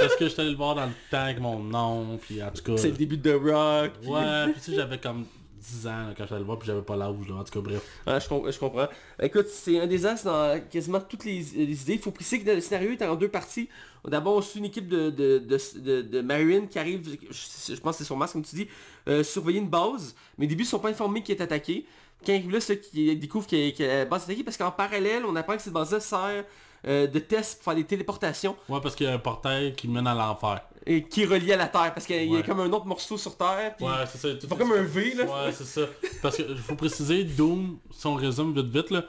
Parce 0.00 0.16
que 0.16 0.28
j'étais 0.28 0.42
allé 0.42 0.50
le 0.52 0.56
voir 0.56 0.74
dans 0.76 0.86
le 0.86 0.92
temps 1.10 1.18
avec 1.24 1.40
mon 1.40 1.58
nom, 1.58 2.18
puis 2.22 2.42
en 2.42 2.50
tout 2.50 2.62
cas... 2.62 2.76
C'est 2.76 2.90
le 2.90 2.96
début 2.96 3.16
de 3.16 3.30
The 3.30 3.34
Rock. 3.42 3.92
puis- 4.00 4.10
Ouais, 4.10 4.44
puis 4.52 4.54
tu 4.54 4.70
sais, 4.70 4.76
j'avais 4.76 4.98
comme 4.98 5.24
10 5.60 5.86
ans 5.86 6.06
là, 6.08 6.14
quand 6.16 6.24
allé 6.24 6.38
le 6.38 6.44
voir, 6.44 6.58
puis 6.58 6.66
j'avais 6.66 6.82
pas 6.82 6.96
l'âge. 6.96 7.10
En 7.30 7.44
tout 7.44 7.52
cas, 7.52 7.60
bref. 7.60 7.82
Ouais, 8.06 8.20
je, 8.20 8.28
com- 8.28 8.50
je 8.50 8.58
comprends. 8.58 8.88
Écoute, 9.22 9.46
c'est 9.48 9.78
un 9.78 9.86
désastre 9.86 10.26
dans 10.26 10.60
quasiment 10.70 11.00
toutes 11.00 11.24
les, 11.24 11.40
les 11.54 11.82
idées. 11.82 11.94
Il 11.94 11.98
faut 12.00 12.10
préciser 12.10 12.40
que 12.42 12.50
le 12.50 12.60
scénario 12.60 12.92
est 12.92 13.02
en 13.02 13.14
deux 13.16 13.28
parties. 13.28 13.68
D'abord, 14.06 14.36
on 14.36 14.40
suit 14.40 14.60
une 14.60 14.64
équipe 14.66 14.88
de, 14.88 15.10
de, 15.10 15.38
de, 15.38 16.00
de, 16.02 16.20
Marines 16.22 16.68
qui 16.68 16.78
arrive, 16.78 17.18
je, 17.30 17.74
je 17.74 17.80
pense 17.80 17.96
que 17.96 17.98
c'est 17.98 18.04
sur 18.06 18.16
Mars, 18.16 18.32
comme 18.32 18.42
tu 18.42 18.56
dis, 18.56 18.68
euh, 19.08 19.22
surveiller 19.22 19.58
une 19.58 19.68
base. 19.68 20.14
Mais 20.38 20.46
au 20.46 20.48
début, 20.48 20.62
ils 20.62 20.66
sont 20.66 20.78
pas 20.78 20.88
informés 20.88 21.22
qu'il 21.22 21.36
est 21.36 21.42
attaqué. 21.42 21.84
Quand 22.24 22.32
ils 22.32 22.36
arrivent 22.36 22.52
là, 22.52 22.60
ceux 22.60 22.74
qui 22.76 23.14
découvrent 23.16 23.46
que 23.46 23.82
la 23.82 24.04
base 24.06 24.22
est 24.22 24.24
attaquée 24.32 24.44
parce 24.44 24.56
qu'en 24.56 24.70
parallèle, 24.70 25.24
on 25.26 25.36
apprend 25.36 25.56
que 25.56 25.62
cette 25.62 25.72
base-là 25.72 26.00
sert 26.00 26.44
euh, 26.86 27.06
de 27.06 27.18
test 27.18 27.56
pour 27.56 27.64
faire 27.64 27.74
des 27.74 27.84
téléportations 27.84 28.56
Ouais, 28.68 28.80
parce 28.82 28.94
qu'il 28.94 29.06
y 29.06 29.10
a 29.10 29.12
un 29.12 29.18
portail 29.18 29.74
qui 29.74 29.86
mène 29.88 30.06
à 30.06 30.14
l'enfer. 30.14 30.62
Et 30.86 31.04
qui 31.04 31.22
est 31.22 31.26
relié 31.26 31.52
à 31.52 31.56
la 31.56 31.66
Terre. 31.68 31.92
Parce 31.94 32.06
qu'il 32.06 32.24
y 32.32 32.36
a 32.36 32.42
comme 32.42 32.60
un 32.60 32.72
autre 32.72 32.86
morceau 32.86 33.16
sur 33.18 33.36
Terre. 33.36 33.74
puis 33.76 33.86
Ouais, 33.86 33.92
c'est 34.10 34.18
ça. 34.18 34.34
tout 34.48 34.54
comme 34.56 34.72
un 34.72 34.82
V, 34.82 35.14
là. 35.14 35.24
Ouais, 35.24 35.52
c'est 35.52 35.64
ça. 35.66 35.82
Parce 36.22 36.36
que 36.36 36.54
faut 36.56 36.74
préciser, 36.76 37.24
Doom, 37.24 37.78
si 37.90 38.06
on 38.06 38.14
résume 38.14 38.54
vite 38.54 38.66
vite, 38.74 38.90
là, 38.90 39.04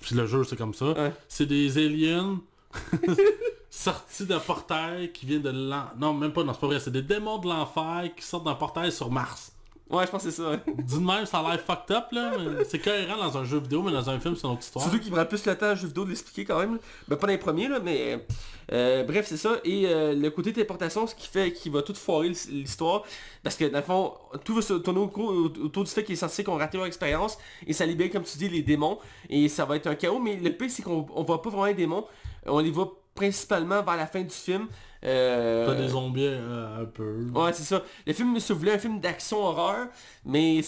puis 0.00 0.14
le 0.14 0.26
jeu 0.26 0.44
c'est 0.44 0.56
comme 0.56 0.74
ça, 0.74 0.86
Ouais. 0.92 1.12
c'est 1.28 1.46
des 1.46 1.78
aliens 1.78 2.40
sortis 3.70 4.26
d'un 4.26 4.38
portail 4.40 5.12
qui 5.12 5.26
vient 5.26 5.38
de 5.38 5.50
l'en... 5.50 5.84
Non, 5.98 6.12
même 6.12 6.32
pas, 6.32 6.42
non, 6.44 6.52
c'est 6.52 6.60
pas 6.60 6.66
vrai, 6.66 6.80
c'est 6.80 6.90
des 6.90 7.02
démons 7.02 7.38
de 7.38 7.48
l'enfer 7.48 8.10
qui 8.16 8.24
sortent 8.24 8.44
d'un 8.44 8.54
portail 8.54 8.90
sur 8.92 9.10
Mars. 9.10 9.52
Ouais, 9.90 10.06
je 10.06 10.10
pense 10.10 10.22
que 10.22 10.30
c'est 10.30 10.36
ça. 10.42 10.50
ouais. 10.50 10.60
De 10.66 10.98
même, 10.98 11.26
ça 11.26 11.38
a 11.40 11.50
l'air 11.50 11.60
fucked 11.60 11.90
up, 11.96 12.04
là. 12.12 12.32
mais 12.38 12.64
C'est 12.64 12.78
cohérent 12.78 13.16
dans 13.16 13.36
un 13.38 13.44
jeu 13.44 13.58
vidéo, 13.58 13.82
mais 13.82 13.90
dans 13.90 14.08
un 14.08 14.20
film, 14.20 14.36
c'est 14.36 14.46
une 14.46 14.52
autre 14.52 14.62
histoire. 14.62 14.84
Surtout 14.84 15.00
qu'il 15.00 15.10
prend 15.10 15.24
plus 15.26 15.44
le 15.44 15.56
temps 15.56 15.66
à 15.66 15.74
jeu 15.74 15.88
vidéo 15.88 16.04
de 16.04 16.10
l'expliquer 16.10 16.44
quand 16.44 16.58
même. 16.60 16.78
Ben 17.08 17.16
pas 17.16 17.26
dans 17.26 17.32
les 17.32 17.38
premiers 17.38 17.66
là, 17.68 17.80
mais 17.82 18.24
euh, 18.72 19.02
bref 19.02 19.26
c'est 19.28 19.36
ça. 19.36 19.56
Et 19.64 19.86
euh, 19.88 20.14
le 20.14 20.30
côté 20.30 20.52
téléportation, 20.52 21.06
ce 21.08 21.14
qui 21.16 21.26
fait 21.26 21.52
qui 21.52 21.70
va 21.70 21.82
tout 21.82 21.94
foirer 21.94 22.28
l'his- 22.28 22.48
l'histoire. 22.50 23.02
Parce 23.42 23.56
que 23.56 23.64
dans 23.64 23.78
le 23.78 23.84
fond, 23.84 24.14
tout 24.44 24.54
va 24.54 24.62
se 24.62 24.74
tourner 24.74 25.00
autour 25.00 25.82
du 25.84 25.90
fait 25.90 26.04
qu'il 26.04 26.12
est 26.12 26.16
censé 26.16 26.44
qu'on 26.44 26.56
raté 26.56 26.76
leur 26.76 26.86
expérience. 26.86 27.36
Et 27.66 27.72
ça 27.72 27.84
libère, 27.84 28.10
comme 28.10 28.22
tu 28.22 28.38
dis, 28.38 28.48
les 28.48 28.62
démons. 28.62 28.98
Et 29.28 29.48
ça 29.48 29.64
va 29.64 29.74
être 29.76 29.88
un 29.88 29.96
chaos. 29.96 30.20
Mais 30.20 30.36
le 30.36 30.50
pire 30.52 30.70
c'est 30.70 30.82
qu'on 30.82 31.04
on 31.14 31.24
voit 31.24 31.42
pas 31.42 31.50
vraiment 31.50 31.64
les 31.66 31.74
démons. 31.74 32.04
On 32.46 32.60
les 32.60 32.70
voit 32.70 32.96
principalement 33.16 33.82
vers 33.82 33.96
la 33.96 34.06
fin 34.06 34.22
du 34.22 34.30
film. 34.34 34.68
Euh, 35.04 35.66
T'as 35.66 35.74
des 35.74 35.88
zombies 35.88 36.26
euh, 36.26 36.82
un 36.82 36.84
peu. 36.84 37.24
Ouais, 37.34 37.52
c'est 37.52 37.62
ça. 37.64 37.82
Le 38.06 38.12
film 38.12 38.38
se 38.38 38.52
voulait 38.52 38.72
un 38.74 38.78
film 38.78 39.00
d'action 39.00 39.38
horreur, 39.38 39.86
mais 40.24 40.60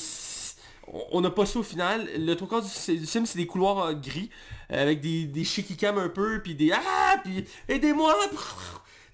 on- 1.13 1.21
n'a 1.21 1.31
pas 1.31 1.45
ça 1.47 1.59
au 1.59 1.63
final. 1.63 2.09
Le 2.17 2.35
quarts 2.35 2.63
du, 2.63 2.97
du 2.99 3.07
film, 3.07 3.27
c'est 3.27 3.39
des 3.39 3.47
couloirs 3.47 3.79
euh, 3.87 3.93
gris, 3.95 4.31
avec 4.69 5.01
des, 5.01 5.25
des 5.27 5.45
shaky 5.45 5.77
cam 5.77 5.99
un 5.99 6.09
peu, 6.09 6.41
puis 6.43 6.55
des 6.55 6.73
ah, 6.73 7.17
puis 7.23 7.45
aidez-moi. 7.69 8.15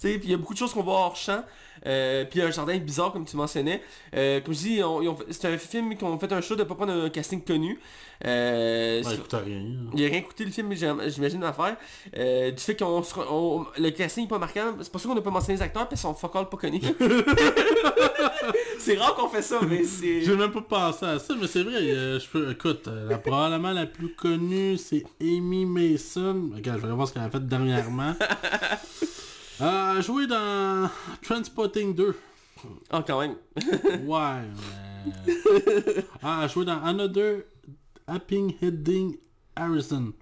Puis 0.01 0.21
il 0.25 0.31
y 0.31 0.35
a 0.35 0.37
beaucoup 0.37 0.55
de 0.55 0.59
choses 0.59 0.73
qu'on 0.73 0.83
voit 0.83 0.95
hors 0.95 1.17
champ. 1.17 1.45
Euh, 1.87 2.25
puis 2.25 2.41
il 2.41 2.43
y 2.43 2.45
a 2.45 2.49
un 2.49 2.51
jardin 2.51 2.77
bizarre 2.79 3.13
comme 3.13 3.25
tu 3.25 3.37
mentionnais. 3.37 3.81
Euh, 4.17 4.41
comme 4.41 4.53
je 4.53 4.59
dis, 4.59 4.83
on- 4.83 5.17
c'est 5.31 5.45
un 5.47 5.57
film 5.59 5.97
qui 5.97 6.03
ont 6.05 6.19
fait 6.19 6.33
un 6.33 6.41
show 6.41 6.57
de 6.57 6.65
pas 6.65 6.75
prendre 6.75 6.93
un 6.93 7.09
casting 7.09 7.41
connu. 7.43 7.79
Euh, 8.27 9.01
Ouais, 9.05 9.15
écoute 9.15 9.33
rien. 9.33 9.63
il 9.95 10.05
a 10.05 10.09
rien 10.09 10.23
coûté 10.23 10.45
le 10.45 10.51
film, 10.51 10.73
j'im- 10.75 10.99
j'imagine 11.09 11.41
l'affaire. 11.41 11.77
Euh, 12.17 12.51
du 12.51 12.61
fait 12.61 12.75
qu'on 12.77 13.03
on- 13.31 13.67
le 13.79 13.91
casting 13.91 14.25
est 14.25 14.29
pas 14.29 14.39
marquant, 14.41 14.75
c'est 14.81 14.91
pour 14.91 15.01
ça 15.01 15.09
qu'on 15.09 15.15
n'a 15.15 15.21
pas 15.21 15.31
mentionné 15.31 15.57
les 15.57 15.63
acteurs 15.63 15.89
parce 15.89 16.01
qu'ils 16.01 16.09
sont 16.09 16.15
fuck 16.15 16.35
all 16.35 16.49
pas 16.49 16.57
connus. 16.57 16.81
c'est 18.81 18.97
rare 18.99 19.15
qu'on 19.15 19.29
fait 19.29 19.43
ça, 19.43 19.61
mais 19.69 19.85
c'est. 19.85 20.23
J'ai 20.23 20.35
même 20.37 20.51
pas 20.51 20.63
pensé 20.63 21.05
à 21.07 21.19
ça, 21.21 21.35
mais 21.41 21.47
c'est 21.47 21.63
vrai, 21.63 21.77
euh, 21.77 22.19
je 22.19 22.27
peux. 22.29 22.51
Écoute, 22.51 22.89
la, 23.09 23.19
probablement 23.19 23.71
la 23.71 23.87
plus 23.87 24.13
connue, 24.15 24.77
c'est 24.79 25.05
Amy 25.21 25.65
Mason. 25.65 26.51
Regarde, 26.57 26.81
je 26.83 26.87
vais 26.89 26.93
voir 26.93 27.07
ce 27.07 27.13
qu'elle 27.15 27.23
a 27.23 27.31
fait 27.31 27.47
dernièrement. 27.47 28.15
Euh, 29.61 30.01
joué 30.03 30.27
dans 30.27 30.89
Transpotting 31.23 31.95
2. 31.95 32.17
Ah 32.91 33.05
quand 33.07 33.21
même. 33.21 33.37
Ouais, 34.07 34.43
mais... 35.27 35.35
Ah, 36.23 36.47
joué 36.47 36.65
dans 36.65 36.81
Another 36.83 37.43
Happing 38.07 38.55
Heading 38.61 39.17
Harrison. 39.57 40.13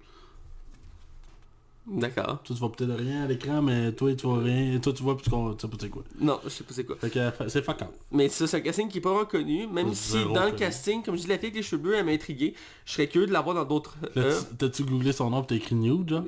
D'accord. 1.86 2.42
Toi, 2.42 2.54
tu 2.54 2.54
vois 2.54 2.72
peut-être 2.72 2.94
rien 2.94 3.24
à 3.24 3.26
l'écran, 3.26 3.62
mais 3.62 3.92
toi, 3.92 4.12
tu 4.14 4.26
vois 4.26 4.40
rien. 4.40 4.78
Toi, 4.80 4.92
tu 4.92 5.02
vois, 5.04 5.16
puis 5.16 5.24
tu 5.24 5.30
sais 5.30 5.68
pas 5.68 5.76
c'est 5.80 5.88
quoi. 5.88 6.02
Non, 6.18 6.40
je 6.42 6.48
sais 6.48 6.64
pas 6.64 6.74
c'est 6.74 6.84
quoi. 6.84 6.96
Fait 6.96 7.10
que 7.10 7.18
euh, 7.18 7.30
c'est 7.48 7.64
fuck. 7.64 7.78
Mais 8.10 8.28
ça, 8.28 8.46
c'est 8.46 8.56
un 8.56 8.60
casting 8.60 8.88
qui 8.88 8.98
est 8.98 9.00
pas 9.00 9.10
vraiment 9.10 9.24
connu, 9.24 9.68
même 9.68 9.94
si 9.94 10.16
dans 10.34 10.46
le 10.46 10.52
casting, 10.52 11.02
comme 11.02 11.16
je 11.16 11.22
dis, 11.22 11.28
la 11.28 11.38
fille 11.38 11.46
avec 11.46 11.56
les 11.56 11.62
cheveux 11.62 11.80
bleus, 11.80 11.94
elle 11.94 12.04
m'a 12.04 12.10
intrigué. 12.10 12.54
Je 12.84 12.92
serais 12.92 13.06
curieux 13.06 13.28
de 13.28 13.32
la 13.32 13.40
voir 13.40 13.54
dans 13.54 13.64
d'autres 13.64 13.96
œuvres. 14.16 14.46
T'as-tu 14.58 14.82
googlé 14.82 15.12
son 15.12 15.30
nom 15.30 15.42
pis 15.42 15.48
t'as 15.48 15.54
écrit 15.56 15.76
nude, 15.76 16.08
genre? 16.08 16.24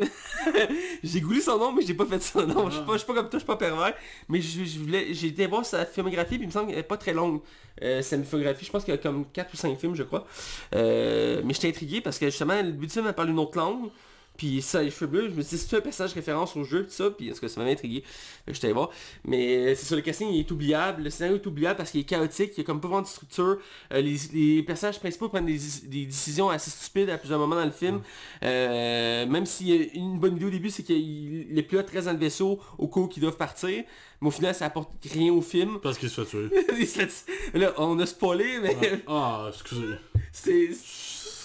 J'ai 1.02 1.20
goulé 1.20 1.40
son 1.40 1.58
nom, 1.58 1.72
mais 1.72 1.82
j'ai 1.82 1.94
pas 1.94 2.06
fait 2.06 2.22
ça. 2.22 2.44
Non, 2.46 2.70
je 2.70 2.77
suis 2.77 3.06
pas, 3.06 3.15
comme 3.15 3.29
toi, 3.29 3.31
je 3.32 3.38
suis 3.38 3.46
pas 3.46 3.56
pervers. 3.56 3.94
Mais 4.29 4.41
je, 4.41 4.65
je 4.65 4.79
voulais, 4.79 5.12
j'ai 5.12 5.29
été 5.29 5.46
voir 5.46 5.65
sa 5.65 5.84
filmographie, 5.86 6.36
puis 6.36 6.44
il 6.44 6.46
me 6.46 6.53
semble 6.53 6.69
qu'elle 6.69 6.79
est 6.79 6.82
pas 6.82 6.96
très 6.96 7.12
longue. 7.12 7.41
Euh, 7.82 8.03
sa 8.03 8.19
filmographie, 8.19 8.65
je 8.65 8.70
pense 8.70 8.84
qu'il 8.84 8.93
y 8.94 8.96
a 8.96 8.98
comme 8.98 9.24
4 9.32 9.55
ou 9.55 9.56
5 9.56 9.79
films, 9.79 9.94
je 9.94 10.03
crois. 10.03 10.27
Euh, 10.74 11.43
mais 11.44 11.55
j'étais 11.55 11.69
intrigué 11.69 12.00
parce 12.00 12.19
que 12.19 12.27
justement, 12.27 12.60
le 12.60 12.72
but 12.72 12.86
du 12.86 12.93
film, 12.93 13.06
elle 13.06 13.15
parle 13.15 13.31
une 13.31 13.38
autre 13.38 13.56
langue. 13.56 13.91
Puis 14.39 14.63
ça, 14.63 14.83
les 14.83 14.91
cheveux 14.91 15.09
bleus, 15.09 15.29
je 15.29 15.35
me 15.35 15.43
dit, 15.43 15.59
c'est 15.59 15.77
un 15.77 15.81
personnage 15.81 16.15
référence 16.15 16.57
au 16.57 16.63
jeu, 16.65 16.85
tout 16.85 16.93
ça, 16.93 17.11
puis 17.11 17.29
est-ce 17.29 17.41
que 17.41 17.49
ça 17.49 17.61
m'avait 17.61 17.73
intrigué. 17.73 18.05
J'étais 18.47 18.69
allé 18.69 18.75
voir. 18.75 18.89
Mais 19.25 19.75
c'est 19.75 19.85
ça, 19.85 19.97
le 19.97 20.01
casting 20.01 20.29
il 20.31 20.39
est 20.39 20.51
oubliable, 20.51 21.03
le 21.03 21.11
scénario 21.11 21.37
est 21.37 21.47
oubliable 21.47 21.77
parce 21.77 21.91
qu'il 21.91 22.01
est 22.01 22.05
chaotique, 22.05 22.53
il 22.57 22.59
y 22.59 22.61
a 22.61 22.65
comme 22.65 22.81
pas 22.81 22.89
vraiment 22.89 23.03
de 23.03 23.09
structure. 23.09 23.59
Euh, 23.93 24.01
les, 24.01 24.17
les 24.33 24.63
personnages 24.63 25.01
principaux 25.01 25.29
prennent 25.29 25.45
des, 25.45 25.59
des 25.85 26.07
décisions 26.07 26.49
assez 26.49 26.71
stupides 26.71 27.11
à 27.11 27.19
plusieurs 27.19 27.41
moments 27.41 27.57
dans 27.57 27.65
le 27.65 27.73
film. 27.73 28.01
Euh, 28.45 29.27
même 29.27 29.45
s'il 29.45 29.69
y 29.69 29.73
a 29.73 29.87
une 29.95 30.19
bonne 30.21 30.37
idée 30.37 30.47
au 30.47 30.51
début, 30.51 30.71
c'est 30.71 30.85
que 30.85 30.93
les 30.93 31.63
pilotes 31.65 31.91
restent 31.91 32.07
dans 32.07 32.13
le 32.13 32.19
vaisseau 32.19 32.61
au 32.79 32.87
cas 32.87 33.01
où 33.01 33.11
ils 33.17 33.21
doivent 33.21 33.37
partir. 33.37 33.85
Mais 34.21 34.29
au 34.29 34.31
final, 34.31 34.55
ça 34.55 34.67
apporte 34.67 34.91
rien 35.13 35.33
au 35.33 35.41
film. 35.43 35.79
Parce 35.83 35.99
qu'il 35.99 36.11
se 36.11 36.25
fait 36.25 37.07
tuer. 37.07 37.55
Là, 37.55 37.73
on 37.79 37.99
a 37.99 38.07
spoilé, 38.07 38.59
mais 38.63 38.77
Ah, 39.07 39.49
excusez. 39.53 39.95
c'est... 40.33 40.71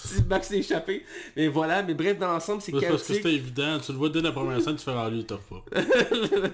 c'est- 0.08 0.28
Max 0.28 0.48
s'est 0.48 0.58
échappé. 0.58 1.04
Mais 1.36 1.48
voilà, 1.48 1.82
mais 1.82 1.94
bref, 1.94 2.18
dans 2.18 2.28
l'ensemble, 2.28 2.60
c'est 2.62 2.66
C'est 2.72 2.72
parce 2.72 2.84
que 2.84 2.88
chaotique. 3.08 3.16
c'était 3.16 3.34
évident, 3.34 3.78
tu 3.84 3.92
le 3.92 3.98
vois 3.98 4.08
dès 4.08 4.20
la 4.20 4.32
première 4.32 4.60
scène, 4.60 4.76
tu 4.76 4.84
fais 4.84 4.92
ah 4.96 5.08
lui 5.10 5.18
il 5.20 5.26
t'offre 5.26 5.62
pas. 5.70 5.80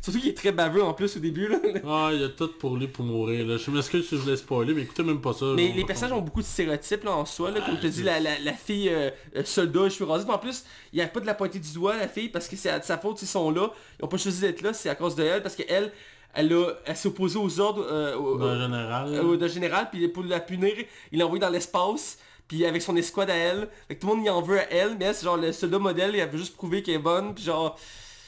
Surtout 0.00 0.20
qu'il 0.20 0.28
est 0.30 0.34
très 0.36 0.52
baveux 0.52 0.82
en 0.82 0.94
plus 0.94 1.16
au 1.16 1.20
début. 1.20 1.48
Là. 1.48 1.58
Ah, 1.84 2.10
il 2.12 2.20
y 2.20 2.24
a 2.24 2.28
tout 2.28 2.48
pour 2.58 2.76
lui 2.76 2.86
pour 2.86 3.04
mourir. 3.04 3.44
Là. 3.46 3.56
Je 3.56 3.70
m'excuse 3.70 4.08
si 4.08 4.16
je 4.16 4.20
voulais 4.20 4.36
spoiler, 4.36 4.72
mais 4.72 4.82
écoutez 4.82 5.02
même 5.02 5.20
pas 5.20 5.32
ça. 5.32 5.46
Mais 5.56 5.72
les 5.72 5.84
personnages 5.84 6.12
ont 6.16 6.20
beaucoup 6.22 6.40
de 6.40 6.46
stéréotypes 6.46 7.02
là, 7.04 7.12
en 7.16 7.26
soi, 7.26 7.50
là, 7.50 7.60
comme 7.60 7.76
je 7.76 7.82
te 7.82 7.86
dis, 7.88 8.02
la, 8.04 8.20
la, 8.20 8.38
la 8.38 8.52
fille 8.52 8.88
euh, 8.88 9.10
euh, 9.36 9.44
soldat, 9.44 9.88
cheveux 9.90 10.08
rasés. 10.08 10.24
Puis 10.24 10.34
En 10.34 10.38
plus, 10.38 10.64
il 10.92 10.96
n'y 10.96 11.02
a 11.02 11.08
pas 11.08 11.18
de 11.20 11.26
la 11.26 11.34
pointer 11.34 11.58
du 11.58 11.72
doigt, 11.72 11.96
la 11.96 12.06
fille, 12.08 12.28
parce 12.28 12.46
que 12.48 12.54
c'est 12.56 12.70
à 12.70 12.78
de 12.78 12.84
sa 12.84 12.96
faute, 12.96 13.20
ils 13.22 13.26
sont 13.26 13.50
là. 13.50 13.70
Ils 14.00 14.04
ont 14.04 14.08
pas 14.08 14.16
choisi 14.18 14.40
d'être 14.40 14.62
là, 14.62 14.72
c'est 14.72 14.88
à 14.88 14.94
cause 14.94 15.16
de 15.16 15.24
elle, 15.24 15.42
parce 15.42 15.56
qu'elle, 15.56 15.90
elle, 16.32 16.52
a- 16.52 16.72
elle 16.86 16.96
s'est 16.96 17.08
opposée 17.08 17.38
aux 17.38 17.58
ordres 17.60 17.84
euh, 17.90 18.16
au- 18.16 18.40
En 18.40 18.60
général. 18.60 19.08
euh, 19.08 19.48
général, 19.48 19.88
puis 19.90 20.06
pour 20.08 20.22
la 20.24 20.38
punir, 20.40 20.74
il 21.10 21.18
l'a 21.18 21.24
envoyé 21.26 21.40
dans 21.40 21.50
l'espace. 21.50 22.18
Puis 22.48 22.64
avec 22.64 22.80
son 22.82 22.96
escouade 22.96 23.30
à 23.30 23.34
elle, 23.36 23.68
fait 23.88 23.96
que 23.96 24.00
tout 24.00 24.08
le 24.08 24.16
monde 24.16 24.24
y 24.24 24.30
en 24.30 24.40
veut 24.42 24.58
à 24.58 24.70
elle, 24.72 24.96
mais 24.98 25.12
c'est 25.12 25.24
genre 25.24 25.36
le 25.36 25.52
soldat 25.52 25.78
modèle, 25.78 26.16
et 26.16 26.18
elle 26.18 26.30
veut 26.30 26.38
juste 26.38 26.56
prouver 26.56 26.82
qu'elle 26.82 26.94
est 26.94 26.98
bonne, 26.98 27.34
puis 27.34 27.44
genre, 27.44 27.78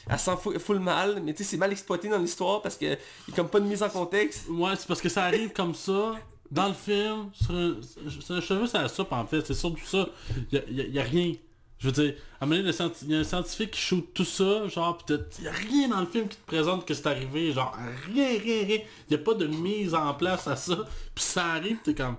elle 0.09 0.19
s'en 0.19 0.37
fout, 0.37 0.55
le 0.69 0.79
mal, 0.79 1.21
mais 1.23 1.33
tu 1.33 1.43
sais 1.43 1.51
c'est 1.51 1.57
mal 1.57 1.71
exploité 1.71 2.07
dans 2.09 2.17
l'histoire 2.19 2.61
parce 2.61 2.75
que 2.77 2.85
il 2.85 3.33
a 3.33 3.35
comme 3.35 3.49
pas 3.49 3.59
de 3.59 3.65
mise 3.65 3.81
en 3.83 3.89
contexte. 3.89 4.47
Ouais, 4.49 4.71
c'est 4.77 4.87
parce 4.87 5.01
que 5.01 5.09
ça 5.09 5.23
arrive 5.25 5.51
comme 5.53 5.73
ça, 5.75 6.15
dans 6.51 6.67
le 6.67 6.73
film, 6.73 7.29
sur 7.33 7.51
un- 7.55 8.41
cheveu, 8.41 8.67
c'est 8.67 8.77
la 8.81 8.89
soupe 8.89 9.11
en 9.11 9.25
fait, 9.25 9.45
c'est 9.45 9.53
surtout 9.53 9.85
ça. 9.85 10.07
Il 10.51 10.57
y 10.77 10.81
a, 10.81 10.87
y 10.93 10.99
a- 10.99 11.01
a 11.01 11.05
rien. 11.05 11.33
Je 11.79 11.87
veux 11.87 11.93
dire, 11.93 12.13
à 12.39 12.43
un 12.43 12.47
moment 12.47 12.61
donné, 12.61 12.75
il 13.01 13.09
y 13.11 13.15
a 13.15 13.19
un 13.19 13.23
scientifique 13.23 13.71
qui 13.71 13.79
shoot 13.81 14.07
tout 14.13 14.23
ça, 14.25 14.67
genre, 14.67 14.97
pis 14.99 15.13
il 15.39 15.45
y 15.45 15.47
a 15.47 15.51
rien 15.51 15.87
dans 15.87 15.99
le 16.01 16.05
film 16.05 16.27
qui 16.27 16.37
te 16.37 16.45
présente 16.45 16.85
que 16.85 16.93
c'est 16.93 17.07
arrivé, 17.07 17.51
genre, 17.53 17.75
rien, 18.05 18.37
rien, 18.39 18.65
rien. 18.67 18.79
Il 19.09 19.11
y 19.11 19.15
a 19.15 19.17
pas 19.17 19.33
de 19.33 19.47
mise 19.47 19.95
en 19.95 20.13
place 20.13 20.47
à 20.47 20.55
ça, 20.55 20.75
puis 21.15 21.23
ça 21.23 21.45
arrive, 21.53 21.77
t'es 21.83 21.95
comme, 21.95 22.17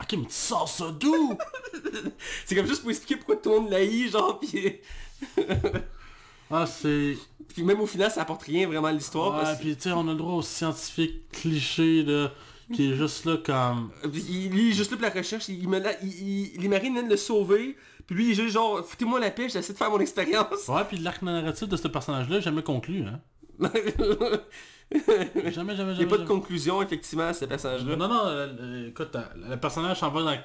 ok, 0.00 0.12
mais 0.12 0.26
tu 0.26 0.32
sors 0.32 0.68
ça 0.68 0.90
d'où? 0.90 1.36
C'est 2.46 2.54
comme 2.54 2.66
juste 2.66 2.82
pour 2.82 2.90
expliquer 2.90 3.16
pourquoi 3.16 3.36
tout 3.36 3.50
le 3.50 3.60
monde 3.60 3.70
l'haït, 3.70 4.10
genre, 4.10 4.38
pis... 4.40 4.74
ah, 6.50 6.66
c'est... 6.66 7.16
Puis 7.48 7.62
même 7.62 7.80
au 7.80 7.86
final, 7.86 8.10
ça 8.10 8.22
apporte 8.22 8.42
rien 8.42 8.66
vraiment 8.66 8.88
à 8.88 8.92
l'histoire. 8.92 9.34
Ouais, 9.34 9.42
parce 9.42 9.58
puis 9.58 9.74
tu 9.76 9.82
sais, 9.82 9.92
on 9.92 10.06
a 10.08 10.12
le 10.12 10.18
droit 10.18 10.34
au 10.34 10.42
scientifique 10.42 11.28
cliché, 11.30 12.02
là, 12.02 12.32
qui 12.74 12.90
est 12.92 12.94
juste 12.96 13.24
là 13.24 13.36
comme... 13.38 13.90
Il- 14.12 14.50
lui, 14.50 14.66
il 14.66 14.70
est 14.70 14.72
juste 14.74 14.90
là 14.90 14.96
pour 14.98 15.06
la 15.06 15.12
recherche, 15.12 15.48
il, 15.48 15.68
me 15.68 15.78
la- 15.78 15.98
il- 16.02 16.52
il- 16.54 16.60
les 16.60 16.68
marines 16.68 16.92
viennent 16.92 17.08
le 17.08 17.16
sauver, 17.16 17.76
puis 18.06 18.14
lui, 18.16 18.24
il 18.26 18.30
est 18.32 18.34
juste 18.34 18.52
genre, 18.54 18.84
foutez-moi 18.84 19.18
la 19.20 19.30
paix, 19.30 19.48
j'essaie 19.48 19.72
de 19.72 19.78
faire 19.78 19.90
mon 19.90 20.00
expérience. 20.00 20.68
Ouais, 20.68 20.84
puis 20.86 20.98
l'arc 20.98 21.22
narratif 21.22 21.68
de 21.68 21.76
ce 21.76 21.88
personnage-là, 21.88 22.40
jamais 22.40 22.62
conclu, 22.62 23.04
hein. 23.04 23.20
Jamais, 24.92 25.52
jamais, 25.52 25.76
jamais. 25.76 25.92
Il 25.92 25.98
n'y 25.98 26.04
a 26.04 26.06
pas 26.06 26.16
de 26.18 26.22
jamais. 26.22 26.26
conclusion, 26.26 26.82
effectivement, 26.82 27.24
à 27.28 27.32
ce 27.34 27.44
personnage-là. 27.44 27.96
Non, 27.96 28.08
non, 28.08 28.20
euh, 28.26 28.46
euh, 28.60 28.88
écoute, 28.88 29.14
euh, 29.16 29.22
le 29.50 29.56
personnage 29.56 29.98
s'en 30.00 30.10
va 30.10 30.22
dans... 30.22 30.36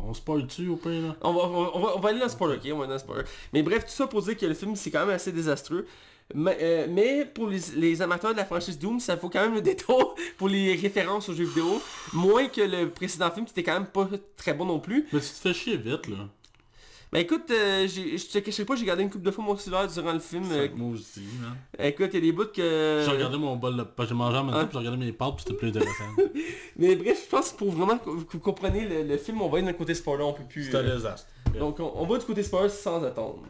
On 0.00 0.14
spoil-tu 0.14 0.68
au 0.68 0.76
pire, 0.76 1.02
là? 1.02 1.16
On 1.22 1.32
va, 1.32 1.40
on, 1.44 1.48
va, 1.64 1.70
on 1.74 1.80
va- 1.80 1.96
on 1.96 2.00
va 2.00 2.08
aller 2.10 2.18
dans 2.20 2.26
le 2.26 2.30
spoiler, 2.30 2.56
ok? 2.56 2.62
On 2.72 2.76
va 2.78 2.84
aller 2.84 2.88
dans 2.88 2.92
le 2.94 2.98
spoiler. 2.98 3.24
Mais 3.52 3.62
bref, 3.62 3.84
tout 3.84 3.90
ça 3.90 4.06
pour 4.06 4.22
dire 4.22 4.36
que 4.36 4.46
le 4.46 4.54
film, 4.54 4.76
c'est 4.76 4.90
quand 4.92 5.00
même 5.00 5.14
assez 5.14 5.32
désastreux. 5.32 5.86
Mais, 6.34 6.56
euh, 6.60 6.86
mais 6.90 7.24
pour 7.24 7.48
les, 7.48 7.58
les 7.74 8.00
amateurs 8.02 8.32
de 8.32 8.36
la 8.36 8.44
franchise 8.44 8.78
Doom, 8.78 9.00
ça 9.00 9.16
vaut 9.16 9.28
quand 9.28 9.40
même 9.40 9.54
le 9.54 9.62
détour 9.62 10.14
pour 10.36 10.48
les 10.48 10.74
références 10.76 11.28
aux 11.28 11.34
jeux 11.34 11.46
vidéo. 11.46 11.80
Moins 12.12 12.46
que 12.48 12.60
le 12.60 12.90
précédent 12.90 13.30
film 13.30 13.44
qui 13.46 13.52
était 13.52 13.62
quand 13.64 13.72
même 13.74 13.86
pas 13.86 14.08
très 14.36 14.54
bon 14.54 14.66
non 14.66 14.78
plus. 14.78 15.06
Mais 15.12 15.20
tu 15.20 15.26
te 15.26 15.32
fais 15.34 15.54
chier 15.54 15.76
vite, 15.76 16.06
là. 16.06 16.28
Ben 17.10 17.20
écoute, 17.20 17.50
euh, 17.50 17.86
j'ai- 17.88 18.18
je 18.18 18.26
te 18.28 18.38
cacherai 18.38 18.66
pas, 18.66 18.76
j'ai 18.76 18.84
gardé 18.84 19.02
une 19.02 19.08
coupe 19.10 19.22
de 19.22 19.30
fois 19.30 19.42
mon 19.42 19.56
cellulaire 19.56 19.88
durant 19.88 20.12
le 20.12 20.18
film. 20.18 20.44
Euh, 20.52 20.68
moi 20.76 20.92
aussi, 20.92 21.22
man. 21.40 21.56
écoute, 21.78 22.10
il 22.12 22.14
y 22.16 22.18
a 22.18 22.20
des 22.20 22.32
bouts 22.32 22.44
que... 22.54 23.02
J'ai 23.04 23.10
regardé 23.10 23.38
mon 23.38 23.56
bol 23.56 23.76
de... 23.78 23.86
J'ai 24.06 24.14
mangé 24.14 24.36
en 24.36 24.44
même 24.44 24.52
temps, 24.54 24.60
Ah. 24.60 24.64
puis 24.66 24.72
j'ai 24.74 24.78
regardé 24.78 24.98
mes 25.06 25.12
pâtes, 25.12 25.36
puis 25.36 25.44
c'était 25.46 25.56
plus 25.58 25.68
intéressant. 25.68 26.04
Mais 26.76 26.96
bref, 26.96 27.22
je 27.24 27.30
pense 27.30 27.52
que 27.52 27.56
pour 27.56 27.70
vraiment 27.72 27.96
que 27.96 28.10
vous 28.10 28.38
compreniez 28.40 28.86
le, 28.86 29.04
le 29.04 29.16
film, 29.16 29.40
on 29.40 29.48
va 29.48 29.56
aller 29.56 29.62
dans 29.66 29.72
le 29.72 29.78
côté 29.78 29.94
spoiler, 29.94 30.22
on 30.22 30.34
peut 30.34 30.44
plus... 30.46 30.64
C'était 30.64 30.76
un 30.76 30.80
euh, 30.84 30.94
désastre. 30.96 31.26
Donc 31.58 31.80
on, 31.80 31.92
on 31.94 32.06
va 32.06 32.18
du 32.18 32.26
côté 32.26 32.42
spoiler 32.42 32.68
sans 32.68 33.02
attendre. 33.02 33.42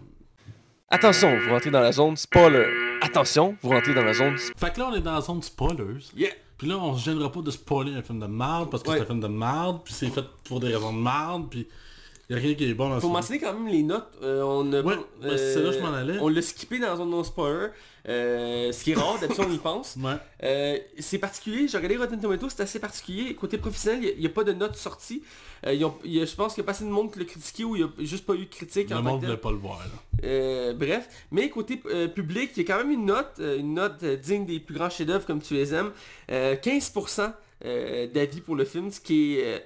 Attention, 0.91 1.37
vous 1.41 1.51
rentrez 1.51 1.71
dans 1.71 1.81
la 1.81 1.93
zone 1.93 2.17
spoiler. 2.17 2.65
Attention, 3.03 3.57
vous 3.61 3.71
rentrez 3.71 3.93
dans 3.93 4.05
la 4.05 4.15
zone... 4.15 4.37
Fait 4.57 4.73
que 4.73 4.79
là, 4.81 4.89
on 4.91 4.95
est 4.95 5.01
dans 5.01 5.15
la 5.15 5.21
zone 5.21 5.43
spoilers. 5.43 5.99
Yeah! 6.17 6.31
Puis 6.57 6.67
là, 6.69 6.77
on 6.79 6.97
se 6.97 7.05
gênera 7.05 7.31
pas 7.31 7.41
de 7.41 7.51
spoiler 7.51 7.95
un 7.95 8.03
film 8.03 8.21
de 8.21 8.27
merde, 8.27 8.71
parce 8.71 8.83
que 8.83 8.91
Ouais. 8.91 8.97
c'est 8.97 9.03
un 9.03 9.07
film 9.07 9.21
de 9.21 9.27
merde, 9.29 9.81
puis 9.85 9.93
c'est 9.95 10.09
fait 10.09 10.25
pour 10.45 10.61
des 10.61 10.69
raisons 10.69 10.93
de 10.93 10.99
merde, 10.99 11.49
puis 11.51 11.69
y 12.31 12.35
a 12.35 12.39
rien 12.39 12.55
qui 12.55 12.65
est 12.71 12.75
bon 12.75 12.89
dans 12.91 12.97
ce 12.97 13.01
Faut 13.01 13.09
mentionner 13.09 13.39
quand 13.41 13.55
même 13.55 13.69
les 13.69 13.83
notes. 13.83 14.09
euh, 14.23 14.43
on 14.43 14.71
a, 14.73 14.83
Ouais, 14.83 14.97
ben, 15.23 15.39
c'est 15.39 15.63
là 15.63 15.71
que 15.71 15.77
je 15.77 15.81
m'en 15.83 15.93
allais. 15.93 16.19
On 16.21 16.29
l'a 16.29 16.43
skippé 16.43 16.79
dans 16.79 16.89
la 16.91 16.97
zone 16.97 17.11
non 17.11 17.25
spoiler. 17.25 17.69
euh, 18.09 18.71
ce 18.73 18.85
qui 18.85 18.93
est 18.93 18.95
rare, 18.95 19.19
d'habitude 19.21 19.45
on 19.49 19.53
y 19.53 19.59
pense. 19.59 19.97
Ouais. 20.03 20.13
Euh, 20.43 20.79
c'est 20.99 21.19
particulier, 21.19 21.69
j'ai 21.69 21.77
regardé 21.77 21.97
Rotten 21.97 22.21
Tomatoes, 22.21 22.49
c'est 22.51 22.63
assez 22.63 22.79
particulier. 22.79 23.35
Côté 23.35 23.59
professionnel, 23.59 24.13
il 24.17 24.21
n'y 24.21 24.27
a, 24.27 24.31
pas 24.31 24.45
de 24.45 24.53
notes 24.53 24.77
sorties. 24.77 25.23
Euh, 25.67 25.75
ils 25.75 25.85
ont- 25.85 25.97
il 26.05 26.13
y 26.15 26.21
a- 26.21 26.25
je 26.25 26.35
pense 26.35 26.55
qu'il 26.55 26.63
y 26.63 26.65
a 26.65 26.67
pas 26.67 26.73
assez 26.73 26.85
de 26.85 26.91
monde 26.91 27.13
qui 27.13 27.19
l'a 27.19 27.25
critiqué 27.25 27.65
ou 27.65 27.77
il 27.77 27.83
n'y 27.85 27.89
a 27.89 27.93
juste 28.07 28.25
pas 28.27 28.35
eu 28.35 28.45
de 28.45 28.51
critique 28.51 28.91
Le 28.91 28.97
en 28.97 29.03
monde 29.03 29.21
que 29.21 29.27
voulait 29.27 29.39
pas 29.39 29.51
le 29.51 29.57
voir, 29.57 29.79
là. 29.79 29.85
Euh, 30.25 30.73
bref, 30.75 31.09
mais 31.31 31.49
côté 31.49 31.81
euh, 31.87 32.09
public, 32.09 32.51
il 32.57 32.63
y 32.63 32.71
a 32.71 32.75
quand 32.75 32.79
même 32.83 32.91
une 32.91 33.07
note, 33.07 33.35
euh, 33.41 33.59
une 33.59 33.75
note 33.75 34.03
euh, 34.03 34.17
digne 34.17 34.45
des 34.47 34.59
plus 34.61 34.75
grands 34.75 34.91
chefs-d'œuvre 34.91 35.25
comme 35.27 35.41
tu 35.41 35.55
les 35.55 35.73
aimes. 35.75 35.93
Euh, 36.31 36.57
15% 36.57 37.33
euh, 37.65 38.07
d'avis 38.07 38.41
pour 38.41 38.55
le 38.57 38.65
film, 38.65 38.91
ce 38.91 39.01
qui 39.01 39.37
est 39.39 39.57
euh, 39.57 39.59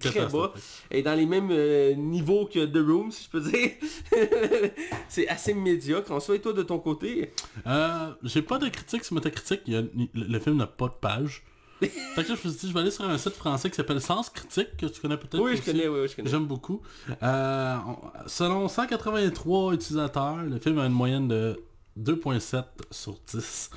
très 0.00 0.26
bas. 0.26 0.52
Et 0.90 1.02
dans 1.02 1.14
les 1.14 1.26
mêmes 1.26 1.48
euh, 1.50 1.94
niveaux 1.94 2.46
que 2.46 2.64
The 2.64 2.84
Room, 2.86 3.10
si 3.10 3.24
je 3.24 3.30
peux 3.30 3.40
dire. 3.40 3.70
c'est 5.08 5.28
assez 5.28 5.54
médiocre. 5.54 6.12
En 6.12 6.20
soi, 6.20 6.36
et 6.36 6.40
toi 6.40 6.52
de 6.52 6.62
ton 6.62 6.78
côté? 6.78 7.32
Euh, 7.66 8.12
j'ai 8.22 8.42
pas 8.42 8.58
de 8.58 8.68
critique 8.68 9.04
sur 9.04 9.14
Metacritic, 9.14 9.60
il 9.66 9.72
y 9.72 9.76
a- 9.76 9.82
le, 9.82 10.08
le 10.14 10.38
film 10.38 10.56
n'a 10.56 10.66
pas 10.66 10.86
de 10.88 10.94
page. 11.00 11.42
fait 11.82 11.88
que 11.88 12.20
là, 12.20 12.24
je 12.26 12.30
me 12.32 12.36
suis 12.36 12.50
dit, 12.60 12.68
je 12.68 12.72
vais 12.74 12.78
aller 12.80 12.92
sur 12.92 13.04
un 13.04 13.18
site 13.18 13.34
français 13.34 13.68
qui 13.68 13.74
s'appelle 13.74 14.00
Sens 14.00 14.30
Critique, 14.30 14.76
que 14.76 14.86
tu 14.86 15.00
connais 15.00 15.16
peut-être 15.16 15.40
Oui, 15.42 15.56
je 15.56 15.62
connais, 15.62 15.88
oui, 15.88 16.00
oui, 16.02 16.08
je 16.08 16.14
connais. 16.14 16.30
J'aime 16.30 16.46
beaucoup. 16.46 16.80
On- 17.20 17.96
selon 18.28 18.68
183 18.68 19.72
utilisateurs, 19.74 20.36
le 20.36 20.58
film 20.60 20.78
a 20.78 20.86
une 20.86 20.92
moyenne 20.92 21.26
de 21.26 21.60
2.7 21.98 22.62
sur 22.92 23.18
10. 23.26 23.70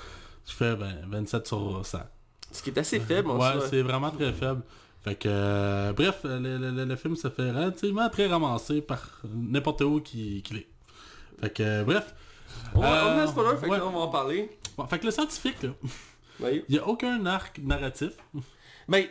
Ce 0.43 0.51
qui 0.51 0.55
fait 0.55 0.75
ben, 0.75 0.93
27 1.09 1.47
sur 1.47 1.83
100. 1.83 1.97
Ce 2.55 2.63
qui 2.63 2.69
est 2.69 2.77
assez 2.79 2.99
faible 2.99 3.29
en 3.31 3.37
Ouais, 3.37 3.65
c'est 3.69 3.81
vraiment 3.81 4.11
très 4.11 4.31
faible. 4.33 4.61
Fait 5.03 5.15
que, 5.15 5.27
euh, 5.29 5.93
bref, 5.93 6.21
le, 6.23 6.39
le- 6.57 6.85
le- 6.85 6.95
film 6.95 7.15
se 7.15 7.29
fait 7.29 7.51
relativement 7.51 8.09
très 8.09 8.25
ramassé 8.27 8.81
par 8.81 9.21
n'importe 9.35 9.81
où 9.81 9.99
qui, 10.01 10.41
qui 10.41 10.53
l'est. 10.55 10.67
Fait 11.41 11.49
que, 11.53 11.63
euh, 11.63 11.83
bref. 11.83 12.15
On 12.73 12.81
Euh, 12.83 13.27
spoiler, 13.27 13.57
fait 13.57 13.65
que 13.67 13.71
ouais. 13.71 13.77
là, 13.77 13.85
on 13.85 13.91
va 13.91 13.99
en 13.99 14.07
parler. 14.07 14.49
Bon, 14.77 14.85
fait 14.87 14.97
que 14.99 15.05
le 15.05 15.11
scientifique, 15.11 15.61
là, 15.63 15.69
Oui. 16.39 16.63
il 16.67 16.73
n'y 16.73 16.79
a 16.79 16.87
aucun 16.87 17.23
arc 17.25 17.59
narratif. 17.59 18.13
Ben, 18.87 19.05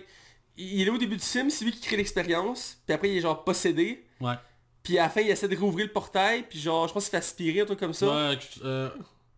il 0.56 0.82
est 0.82 0.90
au 0.90 0.98
début 0.98 1.16
du 1.16 1.22
film, 1.24 1.48
c'est 1.50 1.64
lui 1.64 1.72
qui 1.72 1.80
crée 1.80 1.96
l'expérience, 1.96 2.78
puis 2.86 2.94
après 2.94 3.10
il 3.10 3.18
est 3.18 3.20
genre 3.20 3.44
possédé, 3.44 4.04
Ouais. 4.20 4.34
puis 4.82 4.98
à 4.98 5.04
la 5.04 5.08
fin 5.10 5.20
il 5.20 5.28
essaie 5.30 5.48
de 5.48 5.56
rouvrir 5.56 5.86
le 5.86 5.92
portail, 5.92 6.44
puis 6.48 6.58
genre, 6.58 6.88
je 6.88 6.92
pense 6.92 7.04
qu'il 7.04 7.10
fait 7.12 7.16
aspirer, 7.18 7.60
un 7.60 7.66
truc 7.66 7.78
comme 7.78 7.94
ça. 7.94 8.06
Ouais, 8.06 8.38
euh, 8.64 8.88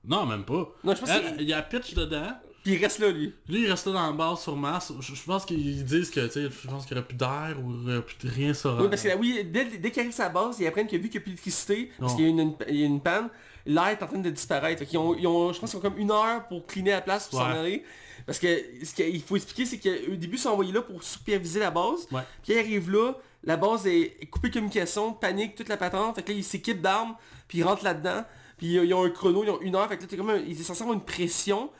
non, 0.04 0.24
même 0.26 0.44
pas. 0.44 0.68
Non, 0.84 0.94
je 0.94 1.00
pense 1.00 1.10
Elle, 1.10 1.32
qu'il 1.36 1.42
Il 1.42 1.48
y 1.48 1.52
a 1.52 1.60
pitch 1.62 1.94
dedans. 1.94 2.32
Puis 2.66 2.74
il 2.74 2.82
reste 2.82 2.98
là, 2.98 3.10
lui. 3.10 3.32
Lui, 3.48 3.62
il 3.62 3.70
reste 3.70 3.86
là 3.86 3.92
dans 3.92 4.10
le 4.10 4.16
bar 4.16 4.36
sur 4.36 4.56
Mars. 4.56 4.92
Je, 4.98 5.14
je 5.14 5.22
pense 5.22 5.44
qu'ils 5.44 5.84
disent 5.84 6.10
que, 6.10 6.26
tu 6.26 6.32
sais, 6.32 6.42
je 6.42 6.68
pense 6.68 6.84
qu'il 6.84 6.96
n'y 6.96 6.98
aurait 7.00 7.06
plus 7.08 7.16
d'air 7.16 7.56
ou 7.62 7.70
aurait 7.88 8.02
plus 8.02 8.16
de 8.26 8.32
rien 8.34 8.52
sur... 8.54 8.76
Oui, 8.80 8.88
parce 8.88 9.02
que 9.02 9.08
là, 9.08 9.16
oui, 9.16 9.44
dès, 9.44 9.64
dès 9.66 9.90
qu'il 9.92 10.00
arrive 10.00 10.12
à 10.12 10.16
sa 10.16 10.28
base, 10.28 10.56
ils 10.58 10.66
apprennent 10.66 10.88
que 10.88 10.96
vu 10.96 11.02
qu'il 11.08 11.12
n'y 11.12 11.16
a 11.18 11.20
plus 11.20 11.30
d'électricité, 11.30 11.92
parce 12.00 12.16
qu'il 12.16 12.26
y 12.26 12.76
y 12.78 12.82
a 12.82 12.86
une 12.86 13.00
panne, 13.00 13.28
l'air 13.66 13.86
est 13.88 14.02
en 14.02 14.06
train 14.08 14.18
de 14.18 14.30
disparaître. 14.30 14.84
Qu'ils 14.84 14.98
ont, 14.98 15.14
ils 15.16 15.26
ont- 15.28 15.52
je 15.52 15.60
pense 15.60 15.70
qu'ils 15.70 15.78
ont 15.78 15.82
comme 15.82 15.96
une 15.98 16.10
heure 16.10 16.48
pour 16.48 16.66
cleaner 16.66 16.90
la 16.90 17.02
place 17.02 17.28
pour 17.28 17.38
s'en 17.38 17.46
Ouais. 17.52 17.56
aller. 17.58 17.84
Parce 18.26 18.40
que 18.40 18.48
ce 18.82 18.92
qu'il 18.94 19.22
faut 19.22 19.36
expliquer, 19.36 19.64
c'est 19.66 19.78
qu'au 19.78 20.16
début, 20.16 20.34
ils 20.36 20.40
sont 20.40 20.48
envoyés 20.50 20.72
là 20.72 20.82
pour 20.82 21.04
superviser 21.04 21.60
la 21.60 21.70
base. 21.70 22.08
Ouais. 22.10 22.22
Puis 22.42 22.54
ils 22.54 22.58
arrivent 22.58 22.90
là, 22.90 23.12
la 23.44 23.56
base 23.56 23.86
est 23.86 24.16
coupée 24.28 24.50
communication, 24.50 25.12
panique, 25.12 25.54
toute 25.54 25.68
la 25.68 25.76
patente. 25.76 26.16
Fait 26.16 26.22
que 26.24 26.32
là, 26.32 26.38
ils 26.38 26.42
s'équipent 26.42 26.82
d'armes, 26.82 27.14
puis 27.46 27.58
ils 27.58 27.62
rentrent 27.62 27.84
là-dedans. 27.84 28.24
Puis 28.58 28.72
ils 28.74 28.92
ont 28.94 29.04
un 29.04 29.10
chrono, 29.10 29.44
ils 29.44 29.50
ont 29.50 29.60
une 29.60 29.76
heure. 29.76 29.88
Fait 29.88 29.96
que 29.98 30.02
là, 30.02 30.08
t'es 30.08 30.16
comme 30.16 30.30
un- 30.30 30.38
ils 30.38 30.56
sont 30.56 30.64
censés 30.64 30.82
avoir 30.82 30.96
une 30.96 31.04
pression. 31.04 31.70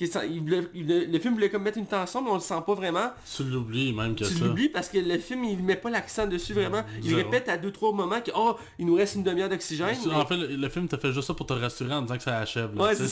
Il 0.00 0.68
il 0.74 1.12
le 1.12 1.18
film 1.18 1.34
voulait 1.34 1.50
comme 1.50 1.62
mettre 1.62 1.78
une 1.78 1.86
tension, 1.86 2.22
mais 2.22 2.30
on 2.30 2.34
le 2.34 2.40
sent 2.40 2.54
pas 2.66 2.74
vraiment. 2.74 3.10
Tu 3.36 3.44
l'oublies 3.44 3.92
même 3.92 4.14
que 4.16 4.24
Tu 4.24 4.34
ça. 4.34 4.44
l'oublies 4.44 4.68
parce 4.68 4.88
que 4.88 4.98
le 4.98 5.18
film 5.18 5.44
il 5.44 5.62
met 5.62 5.76
pas 5.76 5.90
l'accent 5.90 6.26
dessus 6.26 6.54
vraiment. 6.54 6.82
Il 7.02 7.10
Zéro. 7.10 7.16
répète 7.18 7.48
à 7.48 7.56
deux 7.58 7.70
trois 7.70 7.92
moments 7.92 8.20
que 8.20 8.30
oh 8.34 8.56
il 8.78 8.86
nous 8.86 8.94
reste 8.94 9.14
une 9.16 9.22
demi-heure 9.22 9.48
d'oxygène. 9.50 9.96
Tu- 10.02 10.10
En 10.10 10.26
fait, 10.26 10.36
le, 10.36 10.56
le 10.56 10.68
film 10.68 10.88
te 10.88 10.96
fait 10.96 11.12
juste 11.12 11.26
ça 11.28 11.34
pour 11.34 11.46
te 11.46 11.52
rassurer 11.52 11.92
en 11.94 12.02
disant 12.02 12.16
que 12.16 12.22
ça 12.22 12.38
achève. 12.38 12.70
Ouais, 12.80 12.94
c'est 12.96 13.04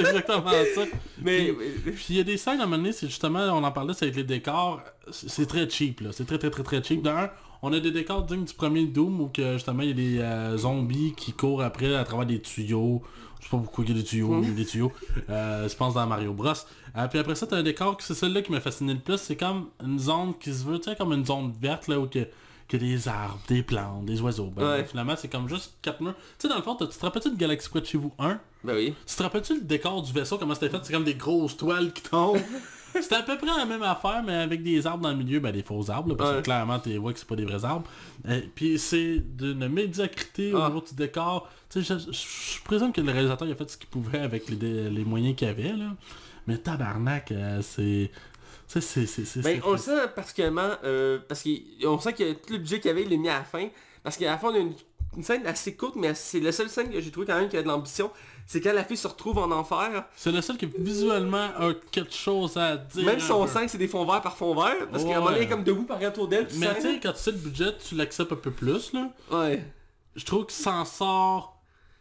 exactement 0.00 0.50
ça. 0.74 0.82
Mais, 1.20 1.52
Puis- 1.84 2.06
il 2.10 2.16
y 2.16 2.20
a 2.20 2.24
des 2.24 2.36
scènes 2.36 2.60
à 2.60 2.66
donné, 2.66 2.92
c'est 2.92 3.06
justement, 3.06 3.40
on 3.56 3.62
en 3.62 3.70
parlait, 3.72 3.94
c'est 3.94 4.06
avec 4.06 4.16
les 4.16 4.24
décors, 4.24 4.80
c'est 5.10 5.28
c'est 5.30 5.46
très 5.46 5.68
cheap 5.68 6.00
là, 6.00 6.10
c'est 6.12 6.24
très 6.26 6.38
très 6.38 6.50
très 6.50 6.62
très 6.62 6.82
cheap. 6.82 7.02
D'un, 7.02 7.30
on 7.66 7.72
a 7.72 7.80
des 7.80 7.90
décors 7.90 8.22
dignes 8.24 8.44
du 8.44 8.54
premier 8.54 8.84
Doom 8.86 9.20
où 9.22 9.28
que 9.28 9.54
justement 9.54 9.82
il 9.82 9.88
y 9.88 9.92
a 9.92 9.94
des 9.94 10.18
euh, 10.20 10.56
zombies 10.58 11.14
qui 11.16 11.32
courent 11.32 11.62
après 11.62 11.94
à 11.94 12.04
travers 12.04 12.26
des 12.26 12.40
tuyaux. 12.40 13.02
Je 13.40 13.44
sais 13.44 13.50
pas 13.50 13.58
pourquoi 13.58 13.84
il 13.84 13.90
y 13.90 13.92
a 13.92 14.00
des 14.00 14.04
tuyaux, 14.04 14.34
a 14.34 14.40
des 14.40 14.64
tuyaux. 14.64 14.92
Euh, 15.28 15.68
je 15.68 15.76
pense 15.76 15.94
dans 15.94 16.06
Mario 16.06 16.32
Bros. 16.32 16.52
Euh, 16.96 17.08
puis 17.08 17.18
après 17.18 17.34
ça, 17.34 17.46
t'as 17.46 17.56
un 17.56 17.62
décor, 17.62 17.96
que 17.96 18.02
c'est 18.04 18.14
celle-là 18.14 18.40
qui 18.42 18.52
m'a 18.52 18.60
fasciné 18.60 18.94
le 18.94 19.00
plus, 19.00 19.18
c'est 19.18 19.36
comme 19.36 19.66
une 19.84 19.98
zone 19.98 20.32
qui 20.40 20.52
se 20.54 20.64
veut, 20.64 20.78
tu 20.78 20.88
sais, 20.90 20.96
comme 20.96 21.12
une 21.12 21.26
zone 21.26 21.52
verte 21.60 21.88
là 21.88 21.98
où 22.00 22.06
que, 22.06 22.20
que 22.68 22.76
des 22.78 23.08
arbres, 23.08 23.38
des 23.48 23.62
plantes, 23.62 24.04
des 24.06 24.20
oiseaux. 24.22 24.50
Ben, 24.56 24.64
Ouais. 24.64 24.84
Finalement, 24.84 25.14
c'est 25.16 25.28
comme 25.28 25.48
juste 25.48 25.74
quatre 25.82 26.00
murs. 26.00 26.14
Tu 26.14 26.22
sais, 26.38 26.48
dans 26.48 26.56
le 26.56 26.62
fond, 26.62 26.74
t'as- 26.76 26.86
tu 26.86 26.96
te 26.96 27.04
rappelles-tu 27.04 27.30
de 27.32 27.36
Galaxy 27.36 27.68
Quest 27.70 27.86
chez 27.86 27.98
vous 27.98 28.12
1 28.18 28.38
ben 28.62 28.74
oui. 28.76 28.94
tu 29.06 29.14
te 29.16 29.22
rappelles-tu 29.22 29.54
le 29.56 29.60
décor 29.64 30.00
du 30.02 30.12
vaisseau, 30.12 30.38
comment 30.38 30.54
c'était 30.54 30.70
fait? 30.70 30.78
C'est 30.82 30.92
comme 30.92 31.04
des 31.04 31.14
grosses 31.14 31.56
toiles 31.56 31.92
qui 31.92 32.02
tombent. 32.02 32.38
C'était 33.00 33.16
à 33.16 33.22
peu 33.22 33.36
près 33.36 33.46
la 33.56 33.64
même 33.64 33.82
affaire, 33.82 34.22
mais 34.24 34.34
avec 34.34 34.62
des 34.62 34.86
arbres 34.86 35.02
dans 35.02 35.10
le 35.10 35.16
milieu, 35.16 35.40
ben 35.40 35.52
des 35.52 35.62
faux 35.62 35.90
arbres, 35.90 36.10
là, 36.10 36.14
parce 36.16 36.30
Ouais. 36.30 36.36
que 36.38 36.42
clairement 36.44 36.78
tu 36.78 36.96
vois 36.96 37.12
que 37.12 37.18
c'est 37.18 37.28
pas 37.28 37.36
des 37.36 37.44
vrais 37.44 37.64
arbres. 37.64 37.86
Euh, 38.28 38.40
Puis 38.54 38.78
c'est 38.78 39.18
d'une 39.18 39.68
médiocrité 39.68 40.52
au 40.54 40.58
Ah. 40.62 40.68
niveau 40.68 40.82
du 40.86 40.94
décor. 40.94 41.48
Tu 41.70 41.82
sais, 41.82 41.94
je, 41.98 42.12
je- 42.12 42.56
je 42.58 42.62
présume 42.64 42.92
que 42.92 43.00
le 43.00 43.10
réalisateur 43.12 43.48
il 43.48 43.52
a 43.52 43.54
fait 43.56 43.68
ce 43.70 43.76
qu'il 43.76 43.88
pouvait 43.88 44.20
avec 44.20 44.48
les, 44.48 44.90
les 44.90 45.04
moyens 45.04 45.34
qu'il 45.36 45.48
avait, 45.48 45.72
là. 45.72 45.94
Mais 46.46 46.58
tabarnak, 46.58 47.32
euh, 47.32 47.60
c'est... 47.62 48.10
c'est... 48.68 48.80
c'est- 48.80 49.06
c'est- 49.06 49.40
Ben 49.42 49.60
on 49.64 49.72
le 49.72 49.78
sent 49.78 50.08
particulièrement 50.14 50.70
euh, 50.84 51.18
parce 51.28 51.42
qu'on 51.42 51.98
sent 51.98 52.12
que 52.12 52.32
tout 52.34 52.52
le 52.52 52.58
budget 52.58 52.80
qu'il 52.80 52.88
y 52.88 52.92
avait 52.92 53.02
il 53.04 53.12
est 53.12 53.16
mis 53.18 53.28
à 53.28 53.38
la 53.38 53.44
fin. 53.44 53.68
Parce 54.02 54.16
qu'à 54.18 54.26
la 54.26 54.38
fin 54.38 54.48
on 54.48 54.54
a 54.54 54.58
une, 54.58 54.72
une 55.16 55.22
scène 55.22 55.46
assez 55.46 55.74
courte 55.74 55.96
mais 55.96 56.14
c'est 56.14 56.40
la 56.40 56.52
seule 56.52 56.68
scène 56.68 56.90
que 56.90 57.00
j'ai 57.00 57.10
trouvé 57.10 57.26
quand 57.26 57.38
même 57.38 57.48
qui 57.48 57.56
a 57.56 57.62
de 57.62 57.68
l'ambition. 57.68 58.10
C'est 58.46 58.60
quand 58.60 58.72
la 58.72 58.84
fille 58.84 58.96
se 58.96 59.08
retrouve 59.08 59.38
en 59.38 59.50
enfer. 59.50 60.04
C'est 60.16 60.30
le 60.30 60.42
seul 60.42 60.58
qui 60.58 60.66
visuellement 60.78 61.48
a 61.58 61.72
quelque 61.90 62.12
chose 62.12 62.56
à 62.56 62.76
dire. 62.76 63.06
Même 63.06 63.18
si 63.18 63.32
on 63.32 63.42
un 63.42 63.46
peu. 63.46 63.52
sent 63.52 63.64
que 63.64 63.70
c'est 63.70 63.78
des 63.78 63.88
fonds 63.88 64.04
verts 64.04 64.20
par 64.20 64.36
fond 64.36 64.54
vert. 64.54 64.86
Parce 64.90 65.02
qu'à 65.02 65.12
un 65.12 65.14
moment 65.14 65.26
donné, 65.26 65.38
elle 65.38 65.44
est 65.44 65.48
comme 65.48 65.64
debout 65.64 65.84
par 65.84 66.02
autour 66.02 66.28
d'elle. 66.28 66.46
Mais 66.56 66.74
tu 66.74 66.82
sais, 66.82 67.00
quand 67.02 67.12
tu 67.12 67.20
sais 67.20 67.30
le 67.30 67.38
budget, 67.38 67.76
tu 67.78 67.94
l'acceptes 67.94 68.32
un 68.32 68.36
peu 68.36 68.50
plus, 68.50 68.92
là. 68.92 69.10
Ouais. 69.30 69.64
Je 70.14 70.24
trouve 70.26 70.44
qu'il 70.44 70.62
s'en 70.62 70.84
sort 70.84 71.54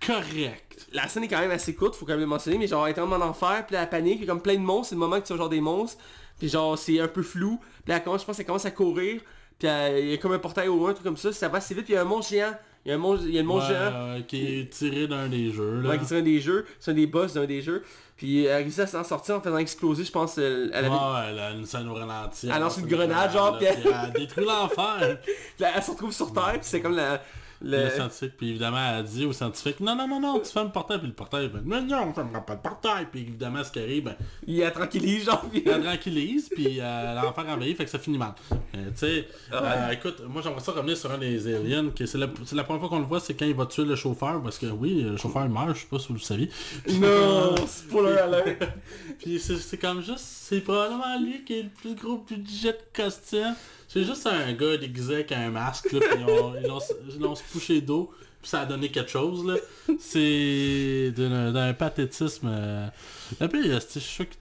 correct. 0.06 0.88
La 0.92 1.08
scène 1.08 1.24
est 1.24 1.28
quand 1.28 1.40
même 1.40 1.52
assez 1.52 1.74
courte, 1.74 1.96
faut 1.96 2.06
quand 2.06 2.14
même 2.14 2.22
le 2.22 2.28
mentionner, 2.28 2.58
mais 2.58 2.68
genre 2.68 2.88
elle 2.88 2.94
est 2.94 3.00
en 3.00 3.22
enfer, 3.22 3.66
puis 3.66 3.76
elle 3.76 3.90
panique, 3.90 4.24
a 4.24 4.26
comme 4.26 4.42
plein 4.42 4.56
de 4.56 4.60
monstres, 4.60 4.90
c'est 4.90 4.96
le 4.96 5.00
moment 5.00 5.20
que 5.20 5.26
tu 5.26 5.34
vois 5.34 5.38
genre 5.38 5.50
des 5.50 5.62
monstres, 5.62 5.98
puis 6.38 6.50
genre 6.50 6.78
c'est 6.78 7.00
un 7.00 7.08
peu 7.08 7.24
flou, 7.24 7.60
puis 7.86 7.94
elle 7.94 8.04
commence, 8.04 8.22
je 8.22 8.26
pense 8.26 8.38
qu'elle 8.38 8.46
commence 8.46 8.66
à 8.66 8.72
courir, 8.72 9.22
puis 9.58 9.68
il 9.70 10.10
y 10.10 10.14
a 10.14 10.18
comme 10.18 10.34
un 10.34 10.40
portail 10.40 10.68
au 10.68 10.78
loin, 10.78 10.90
un 10.90 10.94
truc 10.94 11.06
comme 11.06 11.18
ça, 11.18 11.32
ça 11.32 11.48
va 11.48 11.60
assez 11.60 11.74
vite, 11.74 11.86
puis 11.86 11.94
il 11.94 11.96
y 11.96 12.00
a 12.00 12.02
un 12.02 12.06
monstre 12.06 12.32
géant 12.32 12.54
Il 12.86 12.90
y 12.90 12.92
a 12.92 12.96
un 12.96 12.98
monstre, 12.98 13.26
il 13.28 13.34
y 13.34 13.38
a 13.40 13.42
le 13.42 13.48
monstre 13.48 13.70
Ouais, 13.70 13.76
géant. 13.78 13.92
euh, 13.94 14.22
qui 14.22 14.60
est 14.60 14.70
tiré 14.70 15.08
d'un 15.08 15.28
des 15.28 15.52
jeux. 15.52 15.80
Là. 15.82 15.90
Ouais, 15.92 15.98
qui 16.00 16.14
est 16.14 16.18
un 16.18 16.22
des 16.22 16.42
jeux, 16.42 16.66
c'est 16.80 16.92
un 16.92 16.94
des 16.96 17.08
boss 17.08 17.34
d'un 17.34 17.46
des 17.46 17.62
jeux. 17.62 17.84
Puis 18.18 18.44
elle 18.46 18.52
a 18.52 18.58
réussi 18.58 18.82
à 18.82 18.88
s'en 18.88 19.04
sortir 19.04 19.36
en 19.38 19.42
faisant 19.42 19.58
exploser, 19.58 20.04
je 20.04 20.12
pense, 20.12 20.38
elle, 20.38 20.70
avait... 20.74 20.90
Ouais, 20.90 20.96
elle 21.30 21.40
a 21.40 21.52
une 21.52 21.66
scène 21.66 21.88
au 21.88 21.94
ralenti. 21.94 22.50
Elle 22.54 22.62
lance 22.62 22.78
une 22.78 22.86
grenade, 22.88 23.32
genre, 23.34 23.58
puis 23.58 23.66
elle- 23.68 24.12
détruit 24.14 24.46
l'enfer. 24.46 25.18
Elle 25.60 25.84
se 25.84 25.92
retrouve 25.92 26.12
sur 26.14 26.32
Terre, 26.34 26.52
puis 26.54 26.60
c'est 26.64 26.82
comme 26.82 26.96
la... 26.96 27.22
Le 27.64 27.84
Le... 27.84 27.90
scientifique, 27.90 28.34
puis 28.38 28.50
évidemment, 28.50 28.78
elle 28.98 29.06
dit 29.06 29.26
au 29.26 29.34
scientifique, 29.34 29.80
non, 29.80 29.96
non, 29.96 30.08
non, 30.08 30.20
non, 30.20 30.40
tu 30.40 30.52
fermes 30.52 30.68
le 30.68 30.74
portail, 30.74 31.00
puis 31.00 31.08
le 31.08 31.14
portail, 31.14 31.50
ben, 31.50 31.62
non, 31.66 31.82
non, 31.82 32.10
on 32.10 32.14
fermera 32.14 32.46
pas 32.46 32.56
le 32.56 32.60
portail, 32.60 33.08
puis 33.12 33.22
évidemment, 33.22 33.64
ce 33.64 33.72
qui 33.72 33.80
arrive, 33.80 34.04
ben, 34.04 34.16
Il 34.46 34.60
la 34.60 34.72
tranquillise, 34.72 35.26
genre, 35.26 35.42
puis... 35.50 35.64
elle 35.66 35.84
tranquillise, 35.84 36.50
puis 36.50 36.80
euh, 36.80 37.16
l'enfer 37.16 37.46
envahit, 37.48 37.78
fait 37.78 37.86
que 37.86 37.92
ça 37.92 38.00
finit 38.00 38.18
mal. 38.18 38.34
Euh, 38.52 38.90
tu 38.90 38.98
sais, 38.98 39.28
euh, 39.54 39.92
écoute, 39.92 40.22
moi 40.28 40.42
j'aimerais 40.42 40.62
ça 40.62 40.72
revenir 40.72 40.98
sur 40.98 41.12
un 41.12 41.18
des 41.18 41.56
aliens, 41.56 41.90
que 41.90 42.06
c'est 42.06 42.18
la, 42.18 42.28
la 42.54 42.64
première 42.64 42.82
fois 42.82 42.90
qu'on 42.90 43.00
le 43.00 43.06
voit, 43.06 43.20
c'est 43.20 43.34
quand 43.34 43.46
il 43.46 43.56
va 43.56 43.66
tuer 43.66 43.86
le 43.86 43.96
chauffeur, 43.96 44.42
parce 44.42 44.58
que 44.58 44.66
oui, 44.68 45.02
le 45.02 45.18
chauffeur 45.18 45.48
meurt, 45.48 45.76
je 45.76 45.82
sais 45.82 45.88
pas 45.90 46.00
si 46.00 46.08
vous 46.08 46.16
le 46.16 46.20
saviez. 46.20 46.50
Non, 47.00 47.56
spoiler 47.68 48.18
alert. 48.18 48.64
Puis 49.20 49.40
c'est 49.40 49.78
comme 49.78 50.02
juste, 50.02 50.20
c'est 50.20 50.62
probablement 50.62 51.20
lui 51.20 51.44
qui 51.44 51.60
a 51.60 51.64
le 51.64 51.70
plus 51.70 51.96
gros 51.96 52.18
budget 52.18 52.74
de 52.74 53.02
costume. 53.02 53.56
C'est 53.94 54.04
juste 54.04 54.26
un 54.28 54.52
gars 54.54 54.78
déguisé 54.78 55.14
avec 55.16 55.32
un 55.34 55.50
masque, 55.52 55.92
là, 55.92 56.00
puis 56.00 56.20
ils 56.20 56.26
ont, 56.26 56.54
ils 57.16 57.24
ont, 57.26 57.34
couché 57.52 57.80
d'eau, 57.82 58.12
puis 58.42 58.50
ça 58.50 58.62
a 58.62 58.66
donné 58.66 58.90
quelque 58.90 59.12
chose, 59.12 59.46
là. 59.46 59.56
C'est 60.00 61.12
d'un 61.16 61.74
pathétisme. 61.74 62.48
Euh... 62.52 62.88
Le 63.40 63.48
pire, 63.48 63.82
c'est- 63.82 64.00
je 64.00 64.06
suis 64.06 64.14
sûr 64.16 64.30
que... 64.30 64.34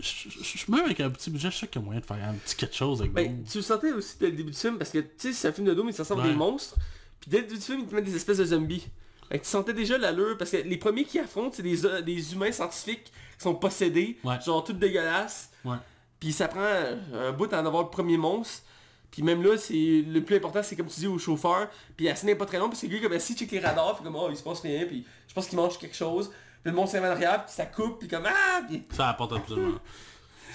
Je 0.00 0.28
je- 0.66 0.70
même 0.70 0.84
avec 0.84 1.00
un 1.00 1.10
petit 1.10 1.30
budget, 1.30 1.50
je 1.50 1.56
sûr 1.56 1.70
qu'il 1.70 1.80
y 1.80 1.84
a 1.84 1.86
moyen 1.86 2.00
de 2.00 2.06
faire 2.06 2.16
un 2.22 2.34
petit 2.34 2.54
quelque 2.54 2.76
chose 2.76 3.00
avec 3.00 3.12
Ben, 3.12 3.26
Doom. 3.36 3.44
tu 3.50 3.58
le 3.58 3.62
sentais 3.64 3.92
aussi 3.92 4.16
dès 4.20 4.26
le 4.26 4.36
début 4.36 4.50
du 4.50 4.56
film, 4.58 4.76
parce 4.78 4.90
que, 4.90 4.98
tu 4.98 5.08
sais, 5.16 5.32
c'est 5.32 5.48
un 5.48 5.52
film 5.52 5.66
de 5.66 5.74
Doom, 5.74 5.86
mais 5.86 5.92
ça 5.92 6.02
ressemble 6.02 6.20
à 6.20 6.24
Ouais. 6.24 6.30
des 6.32 6.36
monstres. 6.36 6.76
Puis 7.20 7.30
dès 7.30 7.38
le 7.38 7.44
début 7.44 7.58
du 7.58 7.64
film, 7.64 7.80
ils 7.80 7.86
te 7.86 7.94
mettent 7.94 8.04
des 8.04 8.14
espèces 8.16 8.38
de 8.38 8.44
zombies. 8.44 8.86
Tu 9.30 9.38
sentais 9.42 9.72
déjà 9.74 9.98
l'allure, 9.98 10.36
parce 10.38 10.50
que 10.50 10.58
les 10.58 10.76
premiers 10.76 11.04
qui 11.04 11.18
affrontent, 11.18 11.52
c'est 11.54 11.62
des, 11.62 11.84
euh, 11.84 12.00
des 12.00 12.32
humains 12.32 12.52
scientifiques 12.52 13.04
qui 13.04 13.42
sont 13.42 13.54
possédés, 13.54 14.18
Ouais. 14.24 14.38
genre 14.44 14.62
tout 14.64 14.72
dégueulasses. 14.72 15.50
Ouais. 15.64 15.76
Puis 16.20 16.32
ça 16.32 16.48
prend 16.48 16.60
euh, 16.60 17.28
un 17.30 17.32
bout 17.32 17.52
à 17.52 17.60
en 17.62 17.66
avoir 17.66 17.82
le 17.84 17.90
premier 17.90 18.16
monstre. 18.18 18.62
Puis 19.10 19.22
même 19.22 19.42
là, 19.42 19.56
c'est 19.56 20.04
le 20.06 20.20
plus 20.20 20.36
important, 20.36 20.62
c'est 20.62 20.76
comme 20.76 20.86
tu 20.86 21.00
dis 21.00 21.06
au 21.06 21.18
chauffeur. 21.18 21.68
Puis 21.96 22.06
la 22.06 22.14
scène 22.14 22.30
n'est 22.30 22.36
pas 22.36 22.46
très 22.46 22.58
parce 22.58 22.80
que 22.80 22.86
le 22.86 22.98
gars, 22.98 23.08
comme 23.08 23.18
si 23.18 23.34
check 23.34 23.50
les 23.50 23.60
radars, 23.60 23.96
fait 23.96 24.04
comme 24.04 24.16
oh, 24.16 24.28
il 24.30 24.36
se 24.36 24.42
passe 24.42 24.60
rien, 24.60 24.84
puis 24.86 25.04
je 25.26 25.34
pense 25.34 25.46
qu'il 25.46 25.56
mange 25.56 25.78
quelque 25.78 25.96
chose. 25.96 26.30
Puis 26.62 26.72
le 26.72 26.76
va 26.76 26.82
en 26.82 27.12
arrière, 27.12 27.44
puis 27.44 27.54
ça 27.54 27.66
coupe, 27.66 28.00
puis 28.00 28.08
comme 28.08 28.26
ah, 28.26 28.60
puis... 28.68 28.82
Ça 28.90 29.10
apporte 29.10 29.32
absolument. 29.32 29.78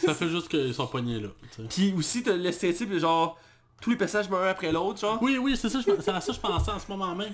ça 0.06 0.14
fait 0.14 0.30
juste 0.30 0.50
qu'ils 0.50 0.74
sont 0.74 0.88
poignés 0.88 1.20
là. 1.20 1.30
Puis 1.70 1.94
aussi, 1.98 2.24
t'as 2.24 2.36
le 2.36 2.52
stéréotype, 2.52 2.90
de 2.90 3.00
genre, 3.00 3.40
tous 3.82 3.90
les 3.90 3.98
meurent 3.98 4.44
un 4.44 4.48
après 4.48 4.72
l'autre, 4.72 5.00
genre. 5.00 5.22
Oui, 5.22 5.38
oui, 5.38 5.58
c'est 5.58 5.70
ça, 5.70 5.80
c'est 5.84 6.10
à 6.10 6.22
ça 6.22 6.28
que 6.28 6.34
je 6.34 6.40
pensais 6.40 6.72
en 6.72 6.80
ce 6.80 6.88
moment 6.90 7.14
même. 7.16 7.34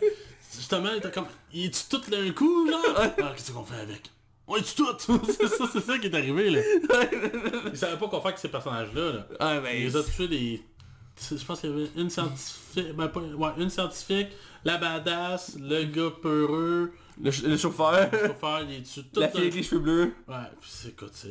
Justement, 0.56 0.90
il 0.92 0.98
était 0.98 1.12
comme, 1.12 1.28
il 1.54 1.66
est-tu 1.66 1.82
tout 1.90 2.10
d'un 2.10 2.32
coup, 2.32 2.66
là? 2.66 2.78
Ah, 2.98 3.34
qu'est-ce 3.36 3.52
qu'on 3.52 3.64
fait 3.64 3.82
avec? 3.82 4.10
On 4.48 4.56
est-tu 4.56 4.74
tout? 4.74 4.88
c'est 5.28 5.48
ça, 5.48 5.66
c'est 5.72 5.82
ça 5.82 6.00
qui 6.00 6.08
est 6.08 6.16
arrivé, 6.16 6.50
là. 6.50 6.62
Il 7.72 7.78
savait 7.78 7.98
pas 7.98 8.08
quoi 8.08 8.20
faire 8.20 8.30
avec 8.30 8.40
ces 8.40 8.48
personnages-là, 8.50 9.12
là. 9.12 9.28
Ah, 9.40 9.60
ben, 9.60 9.76
Il 9.78 9.86
les 9.86 9.96
a 9.96 10.04
tués 10.04 10.28
des... 10.28 10.62
Je 11.22 11.44
pense 11.46 11.60
qu'il 11.62 11.70
y 11.70 11.74
avait 11.74 11.90
une 11.96 12.10
scientifique, 12.10 12.94
ben 12.96 13.08
pas, 13.10 13.20
ouais, 13.20 13.50
une 13.58 13.70
scientifique, 13.70 14.30
la 14.64 14.78
badass, 14.78 15.58
le 15.60 15.84
gars 15.86 16.12
peureux, 16.22 16.92
le, 17.22 17.32
ch- 17.32 17.46
le 17.46 17.58
chauffeur, 17.58 18.10
le 18.12 18.28
chauffeur, 18.30 18.62
il 18.64 18.76
est 18.76 18.80
dessus 18.82 19.04
tout 19.14 19.20
la 19.20 19.28
fille 19.30 19.42
avec 19.42 19.56
les 19.56 19.64
cheveux 19.64 19.82
bleus. 19.82 20.14
Ouais, 20.28 20.36
puis 20.60 20.70
c'est, 20.72 20.90
écoute, 20.90 21.12
c'est... 21.14 21.30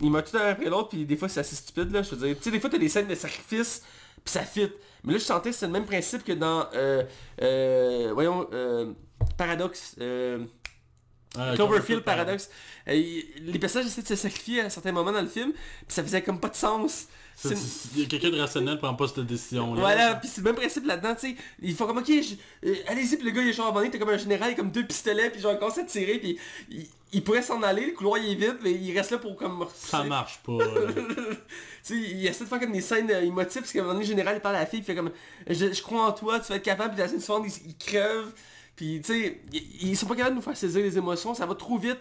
Il 0.00 0.10
meurt 0.10 0.30
tout 0.30 0.36
un 0.38 0.46
après 0.52 0.70
l'autre, 0.70 0.88
puis 0.88 1.04
des 1.04 1.16
fois 1.16 1.28
c'est 1.28 1.40
assez 1.40 1.56
stupide, 1.56 1.92
là, 1.92 2.02
je 2.02 2.14
veux 2.14 2.26
dire. 2.26 2.36
Tu 2.36 2.44
sais, 2.44 2.50
des 2.50 2.58
fois 2.58 2.70
t'as 2.70 2.78
des 2.78 2.88
scènes 2.88 3.06
de 3.08 3.14
sacrifice, 3.14 3.82
puis 4.24 4.32
ça 4.32 4.40
fit. 4.42 4.70
Mais 5.04 5.12
là, 5.12 5.18
je 5.18 5.24
sentais 5.24 5.50
que 5.50 5.56
c'est 5.56 5.66
le 5.66 5.72
même 5.72 5.84
principe 5.86 6.24
que 6.24 6.32
dans, 6.32 6.66
euh, 6.74 7.02
euh, 7.42 8.10
voyons, 8.14 8.48
euh, 8.52 8.92
Paradox, 9.36 9.96
euh, 10.00 10.44
Ouais, 11.36 11.54
Cloverfield 11.54 12.00
Paradox. 12.02 12.50
Euh, 12.88 12.94
il- 12.94 13.24
les 13.52 13.58
personnages 13.58 13.86
essaient 13.86 14.02
de 14.02 14.06
se 14.08 14.16
sacrifier 14.16 14.62
à 14.62 14.70
certains 14.70 14.90
moments 14.92 15.12
dans 15.12 15.22
le 15.22 15.28
film, 15.28 15.52
puis 15.52 15.62
ça 15.88 16.02
faisait 16.02 16.22
comme 16.22 16.40
pas 16.40 16.48
de 16.48 16.56
sens. 16.56 17.06
Il 17.94 18.00
y 18.00 18.04
a 18.04 18.06
quelqu'un 18.06 18.30
de 18.30 18.38
rationnel 18.40 18.74
qui 18.74 18.80
prend 18.80 18.94
pas 18.94 19.06
cette 19.08 19.20
décision-là. 19.26 19.80
Voilà, 19.80 20.14
puis 20.16 20.28
c'est 20.28 20.40
le 20.42 20.44
même 20.46 20.56
principe 20.56 20.84
là-dedans, 20.84 21.14
tu 21.14 21.30
sais. 21.30 21.36
Ils 21.62 21.74
font 21.74 21.86
comme, 21.86 21.98
ok, 21.98 22.06
je- 22.08 22.68
euh, 22.68 22.74
allez-y, 22.88 23.16
puis 23.16 23.24
le 23.24 23.30
gars, 23.30 23.42
il 23.42 23.48
est 23.48 23.52
genre 23.52 23.68
abonné, 23.68 23.90
t'as 23.90 23.98
comme 23.98 24.10
un 24.10 24.18
général, 24.18 24.50
il 24.50 24.52
a 24.54 24.56
comme 24.56 24.70
deux 24.72 24.84
pistolets, 24.84 25.30
puis 25.30 25.40
genre, 25.40 25.52
il 25.52 25.58
commence 25.58 25.78
à 25.78 25.84
tirer, 25.84 26.18
puis 26.18 26.36
il, 26.70 26.86
il 27.12 27.22
pourrait 27.24 27.42
s'en 27.42 27.62
aller, 27.62 27.86
le 27.86 27.92
couloir 27.92 28.18
il 28.18 28.32
est 28.32 28.34
vide, 28.34 28.58
mais 28.62 28.72
il 28.72 28.94
reste 28.96 29.12
là 29.12 29.18
pour 29.18 29.36
comme... 29.36 29.64
Ça 29.74 30.02
marche 30.02 30.40
pas. 30.44 30.52
là. 30.58 30.92
Tu 30.92 31.34
sais, 31.82 31.94
il 31.96 32.26
essaie 32.26 32.44
de 32.44 32.48
faire 32.48 32.60
comme 32.60 32.72
des 32.72 32.80
scènes 32.82 33.10
euh, 33.10 33.22
émotives, 33.22 33.62
parce 33.62 33.72
qu'à 33.72 33.78
un 33.78 33.82
moment 33.82 33.94
donné, 33.94 34.04
le 34.04 34.10
général, 34.10 34.36
il 34.36 34.40
parle 34.40 34.56
à 34.56 34.60
la 34.60 34.66
fille, 34.66 34.80
il 34.80 34.84
fait 34.84 34.96
comme, 34.96 35.10
je, 35.48 35.72
je 35.72 35.82
crois 35.82 36.06
en 36.08 36.12
toi, 36.12 36.40
tu 36.40 36.48
vas 36.48 36.56
être 36.56 36.62
capable, 36.64 36.90
puis 36.94 36.98
la 37.00 37.08
scène 37.08 37.20
suivante, 37.20 37.44
il, 37.46 37.68
il 37.70 37.76
crève. 37.76 38.26
Puis, 38.80 39.02
tu 39.04 39.12
sais, 39.12 39.42
ils, 39.82 39.94
sont 39.94 40.06
pas 40.06 40.14
capables 40.16 40.36
de 40.36 40.36
nous 40.36 40.42
faire 40.42 40.56
saisir 40.56 40.82
les 40.82 40.96
émotions, 40.96 41.34
ça 41.34 41.44
va 41.44 41.54
trop 41.54 41.76
vite. 41.76 41.98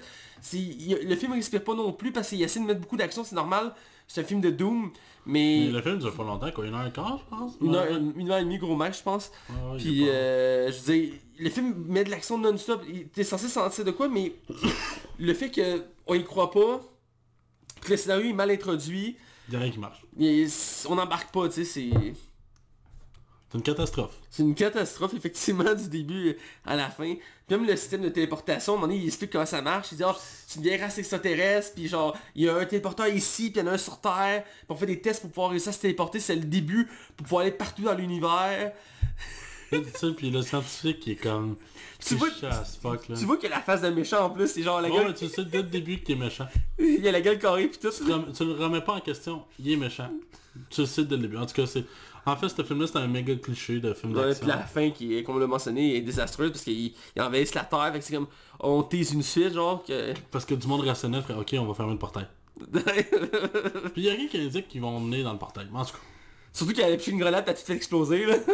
Il- 0.53 0.97
le 1.03 1.15
film 1.17 1.33
respire 1.33 1.61
pas 1.61 1.75
non 1.75 1.91
plus, 1.91 2.13
parce 2.13 2.29
qu'il 2.29 2.41
essaie 2.41 2.61
de 2.61 2.63
mettre 2.63 2.79
beaucoup 2.79 2.95
d'action, 2.95 3.25
c'est 3.25 3.35
normal. 3.35 3.73
C'est 4.07 4.21
un 4.21 4.23
film 4.23 4.39
de 4.39 4.49
Doom, 4.49 4.89
mais... 5.25 5.65
Mais 5.65 5.71
le 5.73 5.81
film 5.81 5.97
dure 5.97 6.13
pas 6.15 6.23
longtemps, 6.23 6.49
quoi. 6.51 6.65
Une 6.65 6.73
heure 6.73 6.87
et 6.87 6.93
quart, 6.93 7.19
je 7.19 7.35
pense. 7.35 7.57
Une 7.59 7.75
heure, 7.75 7.85
une, 8.15 8.31
heure 8.31 8.37
et 8.37 8.45
demie, 8.45 8.57
gros 8.59 8.77
max, 8.77 8.99
je 8.99 9.03
pense. 9.03 9.29
Il 9.49 9.77
Puis, 9.77 10.07
euh, 10.07 10.71
je 10.71 10.79
veux 10.79 10.93
dire, 10.93 11.13
le 11.37 11.49
film 11.49 11.75
met 11.85 12.05
de 12.05 12.11
l'action 12.11 12.37
non-stop. 12.37 12.81
T'es 13.11 13.25
censé 13.25 13.49
sentir 13.49 13.83
de 13.83 13.91
quoi, 13.91 14.07
mais 14.07 14.31
le 15.19 15.33
fait 15.33 15.51
que 15.51 15.83
on 16.07 16.13
y 16.13 16.23
croit 16.23 16.49
pas, 16.49 16.79
que 17.81 17.89
le 17.89 17.97
scénario 17.97 18.29
est 18.29 18.33
mal 18.33 18.51
introduit, 18.51 19.17
Il 19.49 19.53
y 19.53 19.57
a 19.57 19.59
rien 19.59 19.69
qui 19.71 19.79
marche. 19.79 20.01
et 20.17 20.47
on 20.87 20.95
n'embarque 20.95 21.33
pas, 21.33 21.49
tu 21.49 21.55
sais, 21.55 21.65
c'est... 21.65 22.13
C'est 23.51 23.57
une 23.57 23.63
catastrophe. 23.63 24.11
C'est 24.29 24.43
une 24.43 24.53
catastrophe, 24.53 25.13
effectivement, 25.15 25.73
du 25.73 25.89
début 25.89 26.37
à 26.65 26.75
la 26.75 26.89
fin. 26.89 27.15
Puis 27.47 27.57
même 27.57 27.65
le 27.65 27.75
système 27.75 28.01
de 28.01 28.09
téléportation, 28.09 28.73
à 28.73 28.75
un 28.75 28.79
moment 28.79 28.87
donné, 28.93 29.01
il 29.01 29.07
explique 29.07 29.31
comment 29.31 29.45
ça 29.45 29.61
marche. 29.61 29.87
Il 29.91 29.97
dit, 29.97 30.03
oh, 30.05 30.13
c'est 30.45 30.57
une 30.57 30.63
vieille 30.63 30.79
race 30.79 30.99
extraterrestre, 30.99 31.73
puis 31.73 31.87
genre, 31.87 32.15
il 32.35 32.43
y 32.43 32.49
a 32.49 32.55
un 32.55 32.65
téléporteur 32.65 33.07
ici, 33.07 33.49
puis 33.49 33.59
il 33.59 33.65
y 33.65 33.67
en 33.67 33.71
a 33.71 33.73
un 33.73 33.77
sur 33.79 33.99
Terre. 33.99 34.43
Puis 34.43 34.65
on 34.69 34.75
fait 34.75 34.85
des 34.85 35.01
tests 35.01 35.21
pour 35.21 35.31
pouvoir 35.31 35.49
réussir 35.49 35.69
à 35.69 35.73
se 35.73 35.79
téléporter, 35.79 36.19
c'est 36.19 36.35
le 36.35 36.45
début, 36.45 36.87
pour 37.17 37.25
pouvoir 37.25 37.41
aller 37.41 37.51
partout 37.51 37.81
dans 37.81 37.95
l'univers. 37.95 38.71
Puis 40.17 40.31
le 40.31 40.41
scientifique 40.41 40.99
qui 40.99 41.11
est 41.11 41.15
comme... 41.15 41.55
Tu 41.99 42.15
vois- 42.15 42.29
as 42.43 42.77
fuck, 42.81 43.07
là. 43.09 43.15
Tu 43.17 43.25
vois 43.25 43.37
qu'il 43.37 43.51
a 43.51 43.55
la 43.57 43.61
face 43.61 43.81
d'un 43.81 43.91
méchant 43.91 44.25
en 44.25 44.29
plus, 44.29 44.47
c'est 44.47 44.63
genre 44.63 44.81
la 44.81 44.89
Ouais, 44.89 44.95
gueule, 44.97 45.07
mais 45.09 45.13
tu 45.13 45.27
sais 45.27 45.45
dès 45.45 45.57
le 45.57 45.63
début 45.63 45.99
qu'il 45.99 46.15
est 46.15 46.19
méchant. 46.19 46.47
il 46.79 47.05
a 47.07 47.11
la 47.11 47.21
gueule 47.21 47.37
carrée 47.37 47.67
puis 47.67 47.77
tout. 47.77 47.89
Tu, 47.91 48.03
tu 48.33 48.45
le 48.45 48.53
remets 48.53 48.81
pas 48.81 48.93
en 48.93 48.99
question, 49.01 49.43
il 49.59 49.71
est 49.71 49.75
méchant. 49.75 50.09
Tu 50.69 50.81
le 50.81 50.87
sais 50.87 51.03
dès 51.03 51.17
le 51.17 51.23
début. 51.23 51.37
En 51.37 51.45
tout 51.45 51.53
cas, 51.53 51.67
c'est... 51.67 51.83
En 52.31 52.35
fait, 52.37 52.49
ce 52.49 52.63
film-là, 52.63 52.87
c'est 52.87 52.97
un 52.97 53.07
méga 53.07 53.35
cliché 53.35 53.79
de 53.79 53.93
film 53.93 54.13
d'action. 54.13 54.39
puis 54.39 54.47
la 54.47 54.57
fin 54.59 54.89
qui 54.91 55.17
est, 55.17 55.23
comme 55.23 55.35
on 55.35 55.39
l'a 55.39 55.47
mentionné, 55.47 55.95
est 55.97 56.01
désastreuse 56.01 56.51
parce 56.51 56.63
qu'il 56.63 56.93
il 57.15 57.21
envahissent 57.21 57.55
la 57.55 57.63
terre, 57.63 57.89
fait 57.93 57.99
que 57.99 58.05
c'est 58.05 58.13
comme 58.15 58.27
on 58.59 58.83
tease 58.83 59.13
une 59.13 59.23
suite 59.23 59.53
genre 59.53 59.83
que. 59.83 60.13
Parce 60.31 60.45
que 60.45 60.53
du 60.55 60.67
monde 60.67 60.81
rationnel 60.81 61.21
ferait, 61.23 61.39
ok, 61.39 61.55
on 61.59 61.65
va 61.65 61.73
fermer 61.73 61.93
le 61.93 61.99
portail. 61.99 62.27
Puis 62.73 62.81
il 63.97 64.03
y 64.03 64.09
a 64.09 64.13
rien 64.13 64.27
qui 64.27 64.37
indique 64.37 64.67
qu'ils 64.67 64.81
vont 64.81 64.99
mener 64.99 65.23
dans 65.23 65.31
le 65.33 65.39
portail. 65.39 65.67
Mais 65.71 65.79
en 65.79 65.85
tout 65.85 65.93
cas. 65.93 65.99
Surtout 66.51 66.73
qu'elle 66.73 66.91
a 66.93 66.97
pris 66.97 67.11
une 67.11 67.19
grenade, 67.19 67.45
t'as 67.45 67.53
tout 67.53 67.63
fait 67.65 67.73
exploser 67.75 68.25
là. 68.25 68.35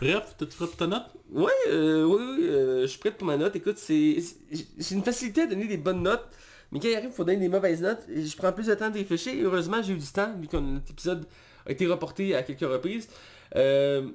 Bref, 0.00 0.34
t'es-tu 0.38 0.56
prêt 0.56 0.66
pour 0.66 0.76
ta 0.76 0.86
note? 0.86 1.04
Ouais, 1.30 1.50
euh, 1.68 2.04
oui, 2.04 2.16
oui, 2.38 2.46
euh, 2.48 2.82
je 2.82 2.86
suis 2.86 2.98
prêt 2.98 3.10
pour 3.12 3.26
ma 3.26 3.36
note. 3.36 3.54
Écoute, 3.54 3.76
c'est 3.76 4.16
c'est- 4.20 4.66
j'ai 4.78 4.94
une 4.94 5.04
facilité 5.04 5.42
à 5.42 5.46
donner 5.46 5.66
des 5.66 5.76
bonnes 5.76 6.02
notes, 6.02 6.26
mais 6.72 6.78
quand 6.80 6.88
il 6.88 6.94
arrive, 6.94 7.10
il 7.10 7.14
faut 7.14 7.24
donner 7.24 7.38
des 7.38 7.48
mauvaises 7.48 7.80
notes. 7.82 8.02
Et 8.08 8.24
je 8.24 8.36
prends 8.36 8.52
plus 8.52 8.66
de 8.66 8.74
temps 8.74 8.90
de 8.90 8.94
réfléchir. 8.98 9.32
Et 9.34 9.40
heureusement, 9.42 9.82
j'ai 9.82 9.92
eu 9.92 9.96
du 9.98 10.06
temps, 10.06 10.32
vu 10.40 10.46
que 10.48 10.56
notre 10.56 10.90
épisode 10.90 11.26
a 11.66 11.72
été 11.72 11.86
reporté 11.86 12.34
à 12.34 12.42
quelques 12.42 12.60
reprises. 12.60 13.08
Euh, 13.56 14.08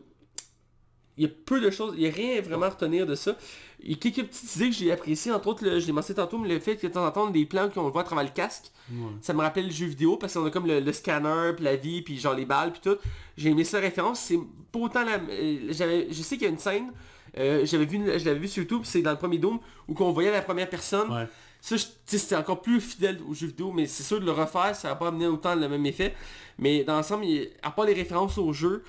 il 1.17 1.23
y 1.23 1.27
a 1.27 1.29
peu 1.45 1.61
de 1.61 1.69
choses, 1.69 1.93
il 1.95 2.01
n'y 2.03 2.09
a 2.09 2.11
rien 2.11 2.41
vraiment 2.41 2.65
à 2.65 2.69
retenir 2.69 3.05
de 3.05 3.15
ça. 3.15 3.37
Il 3.81 3.91
y 3.91 3.93
a 3.93 3.97
quelques 3.97 4.27
petites 4.27 4.53
idées 4.57 4.69
que 4.69 4.75
j'ai 4.75 4.91
appréciées, 4.91 5.31
entre 5.31 5.47
autres, 5.47 5.63
le- 5.63 5.79
je 5.79 5.85
l'ai 5.85 5.93
mentionné 5.93 6.17
tantôt, 6.17 6.37
mais 6.37 6.49
le 6.49 6.59
fait 6.59 6.75
que 6.75 6.87
de 6.87 6.91
temps 6.91 7.05
en 7.05 7.11
temps, 7.11 7.23
on 7.25 7.29
a 7.29 7.31
des 7.31 7.45
plans 7.45 7.69
qu'on 7.69 7.89
voit 7.89 8.01
à 8.01 8.03
travers 8.03 8.25
le 8.25 8.31
casque, 8.31 8.65
Ouais. 8.91 8.97
ça 9.21 9.33
me 9.33 9.39
rappelle 9.41 9.65
le 9.67 9.71
jeu 9.71 9.85
vidéo 9.85 10.17
parce 10.17 10.33
qu'on 10.33 10.45
a 10.45 10.49
comme 10.51 10.67
le, 10.67 10.81
le 10.81 10.91
scanner, 10.93 11.53
puis 11.55 11.63
la 11.63 11.77
vie, 11.77 12.01
puis 12.01 12.17
genre 12.19 12.33
les 12.35 12.45
balles, 12.45 12.71
puis 12.73 12.81
tout. 12.83 12.97
J'ai 13.37 13.49
aimé 13.51 13.63
ça 13.63 13.79
référence. 13.79 14.19
C'est 14.19 14.39
pas 14.73 14.79
autant 14.79 15.05
la... 15.05 15.15
euh, 15.29 15.67
je 15.71 16.21
sais 16.21 16.35
qu'il 16.35 16.43
y 16.47 16.49
a 16.49 16.49
une 16.53 16.59
scène, 16.59 16.91
euh, 17.37 17.65
j'avais 17.65 17.85
vu, 17.85 17.97
je 18.19 18.25
l'avais 18.25 18.39
vu 18.39 18.47
sur 18.49 18.63
YouTube, 18.63 18.81
c'est 18.83 19.01
dans 19.01 19.11
le 19.11 19.17
premier 19.17 19.37
Doom, 19.37 19.59
où 19.87 19.93
qu'on 19.93 20.11
voyait 20.11 20.31
la 20.31 20.41
première 20.41 20.69
personne. 20.69 21.09
Ouais. 21.13 21.27
Ça, 21.65 21.77
c'était 22.05 22.35
encore 22.35 22.61
plus 22.61 22.79
fidèle 22.79 23.17
au 23.27 23.33
jeu 23.33 23.47
vidéo, 23.47 23.71
mais 23.71 23.87
c'est 23.87 24.03
sûr 24.03 24.19
de 24.19 24.25
le 24.25 24.31
refaire, 24.31 24.75
ça 24.75 24.89
va 24.89 24.95
pas 24.95 25.07
amener 25.07 25.25
autant 25.25 25.55
le 25.55 25.67
même 25.67 25.83
effet. 25.87 26.13
Mais 26.59 26.83
dans 26.83 26.95
l'ensemble, 26.95 27.25
à 27.63 27.71
part 27.71 27.85
les 27.85 27.93
références 27.95 28.37
au 28.37 28.53
jeu, 28.53 28.83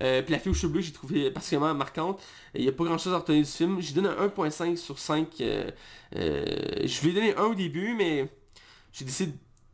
euh, 0.00 0.22
puis 0.22 0.30
la 0.30 0.38
fille 0.38 0.52
aux 0.52 0.54
cheveux 0.54 0.74
bleus, 0.74 0.82
j'ai 0.82 0.92
trouvé 0.92 1.32
particulièrement 1.32 1.74
marquante. 1.74 2.22
Il 2.54 2.62
n'y 2.62 2.68
a 2.68 2.72
pas 2.72 2.84
grand 2.84 2.98
chose 2.98 3.14
à 3.14 3.18
retenir 3.18 3.42
du 3.42 3.50
film. 3.50 3.80
J'ai 3.80 3.94
donné 3.94 4.10
un 4.10 4.28
1.5 4.28 4.76
sur 4.76 4.96
5. 4.96 5.26
euh, 5.40 5.72
euh, 6.14 6.44
je 6.84 7.02
lui 7.02 7.10
ai 7.10 7.14
donné 7.14 7.36
un 7.36 7.46
au 7.46 7.54
début, 7.56 7.94
mais 7.94 8.30
j'ai 8.92 9.04
décidé 9.04 9.32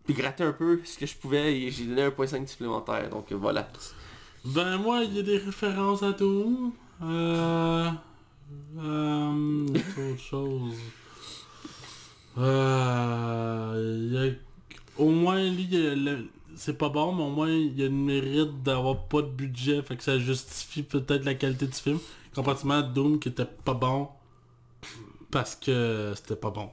de 0.08 0.12
gratter 0.14 0.44
un 0.44 0.52
peu 0.52 0.80
ce 0.82 0.96
que 0.96 1.04
je 1.04 1.14
pouvais 1.14 1.60
et 1.60 1.70
j'ai 1.70 1.84
donné 1.84 2.06
1.5 2.08 2.46
supplémentaire. 2.46 3.10
Donc 3.10 3.30
voilà. 3.34 3.68
Ben 4.46 4.78
moi, 4.78 5.02
il 5.04 5.14
y 5.14 5.18
a 5.18 5.22
des 5.22 5.36
références 5.36 6.02
à 6.02 6.14
tout. 6.14 6.74
Euh... 7.02 7.90
Euh... 8.78 9.66
autre 9.68 10.18
chose. 10.18 10.72
Euh... 12.38 14.30
A... 14.30 15.02
Au 15.02 15.10
moins, 15.10 15.42
lui, 15.50 15.68
c'est 16.56 16.78
pas 16.78 16.88
bon, 16.88 17.12
mais 17.12 17.22
au 17.22 17.30
moins 17.30 17.50
il 17.50 17.78
y 17.78 17.82
a 17.82 17.86
le 17.86 17.90
mérite 17.92 18.62
d'avoir 18.62 19.04
pas 19.04 19.20
de 19.22 19.26
budget, 19.28 19.82
fait 19.82 19.96
que 19.96 20.02
ça 20.02 20.18
justifie 20.18 20.82
peut-être 20.82 21.24
la 21.24 21.34
qualité 21.34 21.66
du 21.66 21.74
film. 21.74 21.98
Comparativement 22.34 22.74
à 22.78 22.82
Doom 22.82 23.18
qui 23.18 23.28
était 23.28 23.44
pas 23.46 23.74
bon 23.74 24.08
parce 25.30 25.54
que 25.54 26.12
c'était 26.16 26.36
pas 26.36 26.50
bon. 26.50 26.70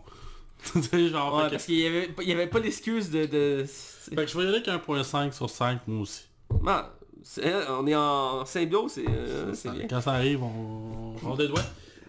genre, 1.10 1.36
Ouais, 1.36 1.50
parce 1.50 1.66
qu'il 1.66 1.80
y 1.80 1.86
avait, 1.86 2.10
il 2.22 2.30
y 2.30 2.32
avait 2.32 2.48
pas 2.48 2.60
l'excuse 2.60 3.10
de... 3.10 3.26
de... 3.26 3.66
fait 3.66 4.16
que 4.16 4.28
je 4.28 4.38
vais 4.38 4.46
y 4.46 4.48
aller 4.48 4.58
avec 4.66 4.88
1.5 4.88 5.34
sur 5.34 5.50
5 5.50 5.82
moi 5.88 6.02
aussi. 6.04 6.22
Ah, 6.66 6.94
c'est- 7.24 7.54
on 7.70 7.86
est 7.88 7.96
en 7.96 8.46
symbiose, 8.46 8.94
c'est 8.94 9.06
euh, 9.08 9.54
bien. 9.74 9.88
Quand 9.90 10.00
ça 10.02 10.14
arrive, 10.14 10.44
on, 10.44 11.16
on 11.24 11.36
des 11.36 11.48
doigts. 11.50 11.64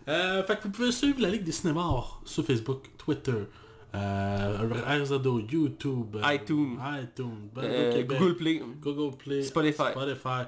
Euh, 0.08 0.42
fait 0.44 0.56
que 0.56 0.62
vous 0.64 0.70
pouvez 0.70 0.92
suivre 0.92 1.20
la 1.22 1.30
Ligue 1.30 1.44
des 1.44 1.52
cinémas 1.52 2.04
sur 2.24 2.44
Facebook, 2.44 2.82
Twitter, 2.98 3.32
euh, 3.94 5.02
RZO, 5.02 5.40
YouTube, 5.40 6.16
euh, 6.16 6.34
iTunes. 6.34 6.78
iTunes, 7.02 7.48
Ben- 7.54 7.62
Euh, 7.64 7.92
Québec, 7.92 8.18
Google 8.18 8.36
Play. 8.36 8.62
Google 8.82 9.16
Play, 9.16 9.42
Spotify. 9.42 9.90
Spotify, 9.92 10.42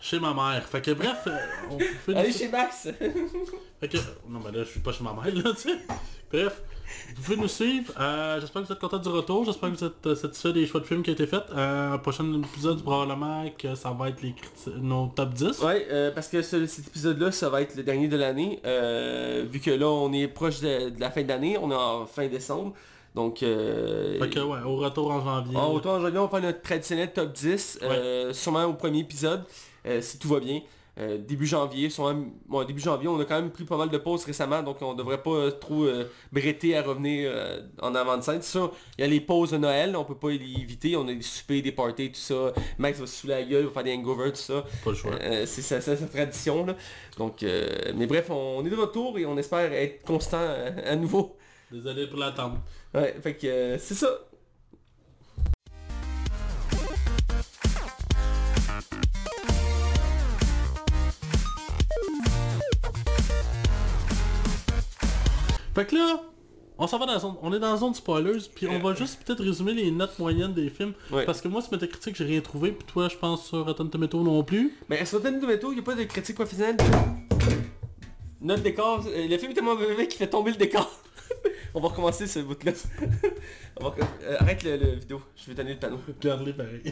chez 0.00 0.18
ma 0.18 0.34
mère. 0.34 0.64
Fait 0.66 0.80
que 0.82 0.90
bref, 0.92 1.22
euh, 1.28 1.38
on 2.08 2.12
Allez 2.16 2.32
chez 2.32 2.48
Max 2.48 2.88
Fait 3.80 3.88
que, 3.88 3.98
non 4.28 4.40
mais 4.44 4.50
là 4.56 4.64
je 4.64 4.70
suis 4.70 4.80
pas 4.80 4.92
chez 4.92 5.04
ma 5.04 5.12
mère 5.12 5.32
là, 5.34 5.52
tu 5.52 5.68
sais. 5.68 5.78
Bref, 6.30 6.62
vous 7.16 7.22
pouvez 7.22 7.36
nous 7.36 7.48
suivre. 7.48 7.92
Euh, 7.98 8.40
j'espère 8.40 8.62
que 8.62 8.66
vous 8.68 8.72
êtes 8.72 8.78
content 8.78 8.98
du 8.98 9.08
retour. 9.08 9.44
J'espère 9.44 9.70
que 9.70 9.76
vous 9.76 9.84
êtes 9.84 10.06
euh, 10.06 10.14
satisfait 10.14 10.52
des 10.52 10.66
choix 10.66 10.80
de 10.80 10.86
films 10.86 11.02
qui 11.02 11.10
ont 11.10 11.14
été 11.14 11.26
faits. 11.26 11.44
Euh, 11.56 11.98
prochain 11.98 12.24
épisode 12.42 12.82
probablement 12.82 13.44
que 13.58 13.74
ça 13.74 13.90
va 13.90 14.08
être 14.08 14.22
les 14.22 14.34
nos 14.80 15.06
top 15.14 15.30
10. 15.34 15.60
Ouais, 15.62 15.86
euh, 15.90 16.10
parce 16.10 16.28
que 16.28 16.42
ce- 16.42 16.66
cet 16.66 16.88
épisode-là, 16.88 17.32
ça 17.32 17.48
va 17.48 17.62
être 17.62 17.74
le 17.76 17.82
dernier 17.82 18.08
de 18.08 18.16
l'année. 18.16 18.60
vu 19.50 19.60
que 19.60 19.70
là, 19.70 19.88
on 19.88 20.12
est 20.12 20.28
proche 20.28 20.60
de, 20.60 20.90
de 20.90 21.00
la 21.00 21.10
fin 21.10 21.22
de 21.22 21.28
l'année, 21.28 21.58
on 21.58 21.70
est 21.70 21.74
en 21.74 22.06
fin 22.06 22.26
décembre. 22.28 22.72
Donc, 23.14 23.42
euh, 23.42 24.18
Fait 24.18 24.30
que 24.30 24.40
ouais, 24.40 24.60
au 24.64 24.76
retour 24.76 25.10
en 25.10 25.20
janvier. 25.22 25.54
en 25.56 25.70
retour 25.72 25.92
en 25.92 26.00
janvier, 26.00 26.18
on 26.18 26.24
va 26.26 26.28
faire 26.30 26.40
notre 26.48 26.62
traditionnel 26.62 27.12
top 27.12 27.30
10, 27.32 27.78
euh, 27.82 28.32
sûrement 28.32 28.64
au 28.64 28.72
premier 28.72 29.00
épisode, 29.00 29.42
euh, 29.86 30.00
si 30.00 30.18
tout 30.18 30.28
va 30.28 30.40
bien. 30.40 30.60
Euh, 30.98 31.16
début 31.16 31.46
janvier, 31.46 31.88
sûrement, 31.88 32.26
bon, 32.46 32.64
début 32.64 32.80
janvier, 32.82 33.08
on 33.08 33.18
a 33.18 33.24
quand 33.24 33.40
même 33.40 33.50
pris 33.50 33.64
pas 33.64 33.78
mal 33.78 33.88
de 33.88 33.96
pauses 33.96 34.26
récemment, 34.26 34.62
donc 34.62 34.76
on 34.82 34.92
devrait 34.92 35.22
pas 35.22 35.30
euh, 35.30 35.50
trop 35.50 35.84
euh, 35.84 36.04
bretter 36.30 36.76
à 36.76 36.82
revenir 36.82 37.30
euh, 37.32 37.62
en 37.80 37.94
avant 37.94 38.18
de 38.18 38.22
scène. 38.22 38.42
Sûr, 38.42 38.72
il 38.98 39.00
y 39.00 39.04
a 39.04 39.06
les 39.06 39.22
pauses 39.22 39.52
de 39.52 39.56
Noël, 39.56 39.96
on 39.96 40.04
peut 40.04 40.14
pas 40.18 40.28
les 40.28 40.36
éviter, 40.60 40.94
on 40.96 41.08
a 41.08 41.14
des 41.14 41.22
soupers, 41.22 41.62
des 41.62 41.72
parties, 41.72 42.12
tout 42.12 42.20
ça. 42.20 42.52
Max 42.76 42.98
va 42.98 43.06
se 43.06 43.14
saouler 43.22 43.34
la 43.36 43.42
gueule, 43.42 43.64
va 43.64 43.70
faire 43.70 43.84
des 43.84 43.94
hangovers, 43.94 44.32
tout 44.32 44.40
ça. 44.40 44.64
Pas 44.84 44.90
le 44.90 44.96
choix. 44.96 45.12
C'est 45.46 45.62
sa, 45.62 45.80
sa- 45.80 45.96
sa 45.96 46.06
tradition 46.06 46.66
là. 46.66 46.76
Donc, 47.16 47.42
mais 47.94 48.06
bref, 48.06 48.28
on 48.28 48.62
est 48.66 48.68
de 48.68 48.76
retour 48.76 49.18
et 49.18 49.24
on 49.24 49.38
espère 49.38 49.72
être 49.72 50.02
constant 50.04 50.46
à 50.84 50.94
nouveau. 50.96 51.36
Désolé 51.70 52.06
pour 52.06 52.18
l'attente. 52.18 52.58
Ouais, 52.94 53.16
fait 53.22 53.34
que 53.34 53.76
c'est 53.78 53.94
ça. 53.94 54.08
Fait 65.74 65.86
que 65.86 65.94
là, 65.94 66.22
on 66.78 66.86
s'en 66.86 66.98
va 66.98 67.06
dans 67.06 67.12
la 67.12 67.18
zone. 67.18 67.34
On 67.42 67.52
est 67.52 67.58
dans 67.58 67.72
la 67.72 67.76
zone 67.78 67.94
spoilers, 67.94 68.40
puis 68.54 68.66
on 68.66 68.78
va 68.78 68.94
juste 68.94 69.22
peut-être 69.22 69.42
résumer 69.42 69.72
les 69.72 69.90
notes 69.90 70.18
moyennes 70.18 70.52
des 70.52 70.68
films. 70.68 70.92
Ouais. 71.10 71.24
Parce 71.24 71.40
que 71.40 71.48
moi, 71.48 71.62
sur 71.62 71.72
Metacritic, 71.72 72.16
j'ai 72.16 72.24
rien 72.24 72.40
trouvé, 72.40 72.72
puis 72.72 72.86
toi, 72.86 73.08
je 73.08 73.16
pense 73.16 73.46
sur 73.46 73.64
Rotten 73.64 73.88
Tomato 73.88 74.22
non 74.22 74.42
plus. 74.42 74.74
Mais 74.88 75.04
sur 75.04 75.18
Rotten 75.18 75.40
Tomato, 75.40 75.70
il 75.72 75.76
n'y 75.76 75.80
a 75.80 75.84
pas 75.84 75.94
de 75.94 76.04
critique 76.04 76.36
professionnelle. 76.36 76.76
Notre 78.40 78.62
décor, 78.62 79.04
euh, 79.06 79.28
le 79.28 79.38
film 79.38 79.52
est 79.52 79.54
tellement 79.54 79.76
mauvais 79.76 80.08
qu'il 80.08 80.18
fait 80.18 80.26
tomber 80.26 80.50
le 80.50 80.56
décor. 80.56 80.90
on 81.74 81.80
va 81.80 81.88
recommencer 81.88 82.26
ce 82.26 82.40
bout-là. 82.40 82.72
Euh, 83.82 84.36
arrête 84.38 84.62
le, 84.62 84.76
le 84.76 84.92
vidéo, 84.92 85.20
je 85.34 85.46
vais 85.46 85.54
donner 85.54 85.72
le 85.72 85.78
panneau. 85.78 85.98
Regarde-les 86.06 86.52
pareil. 86.52 86.82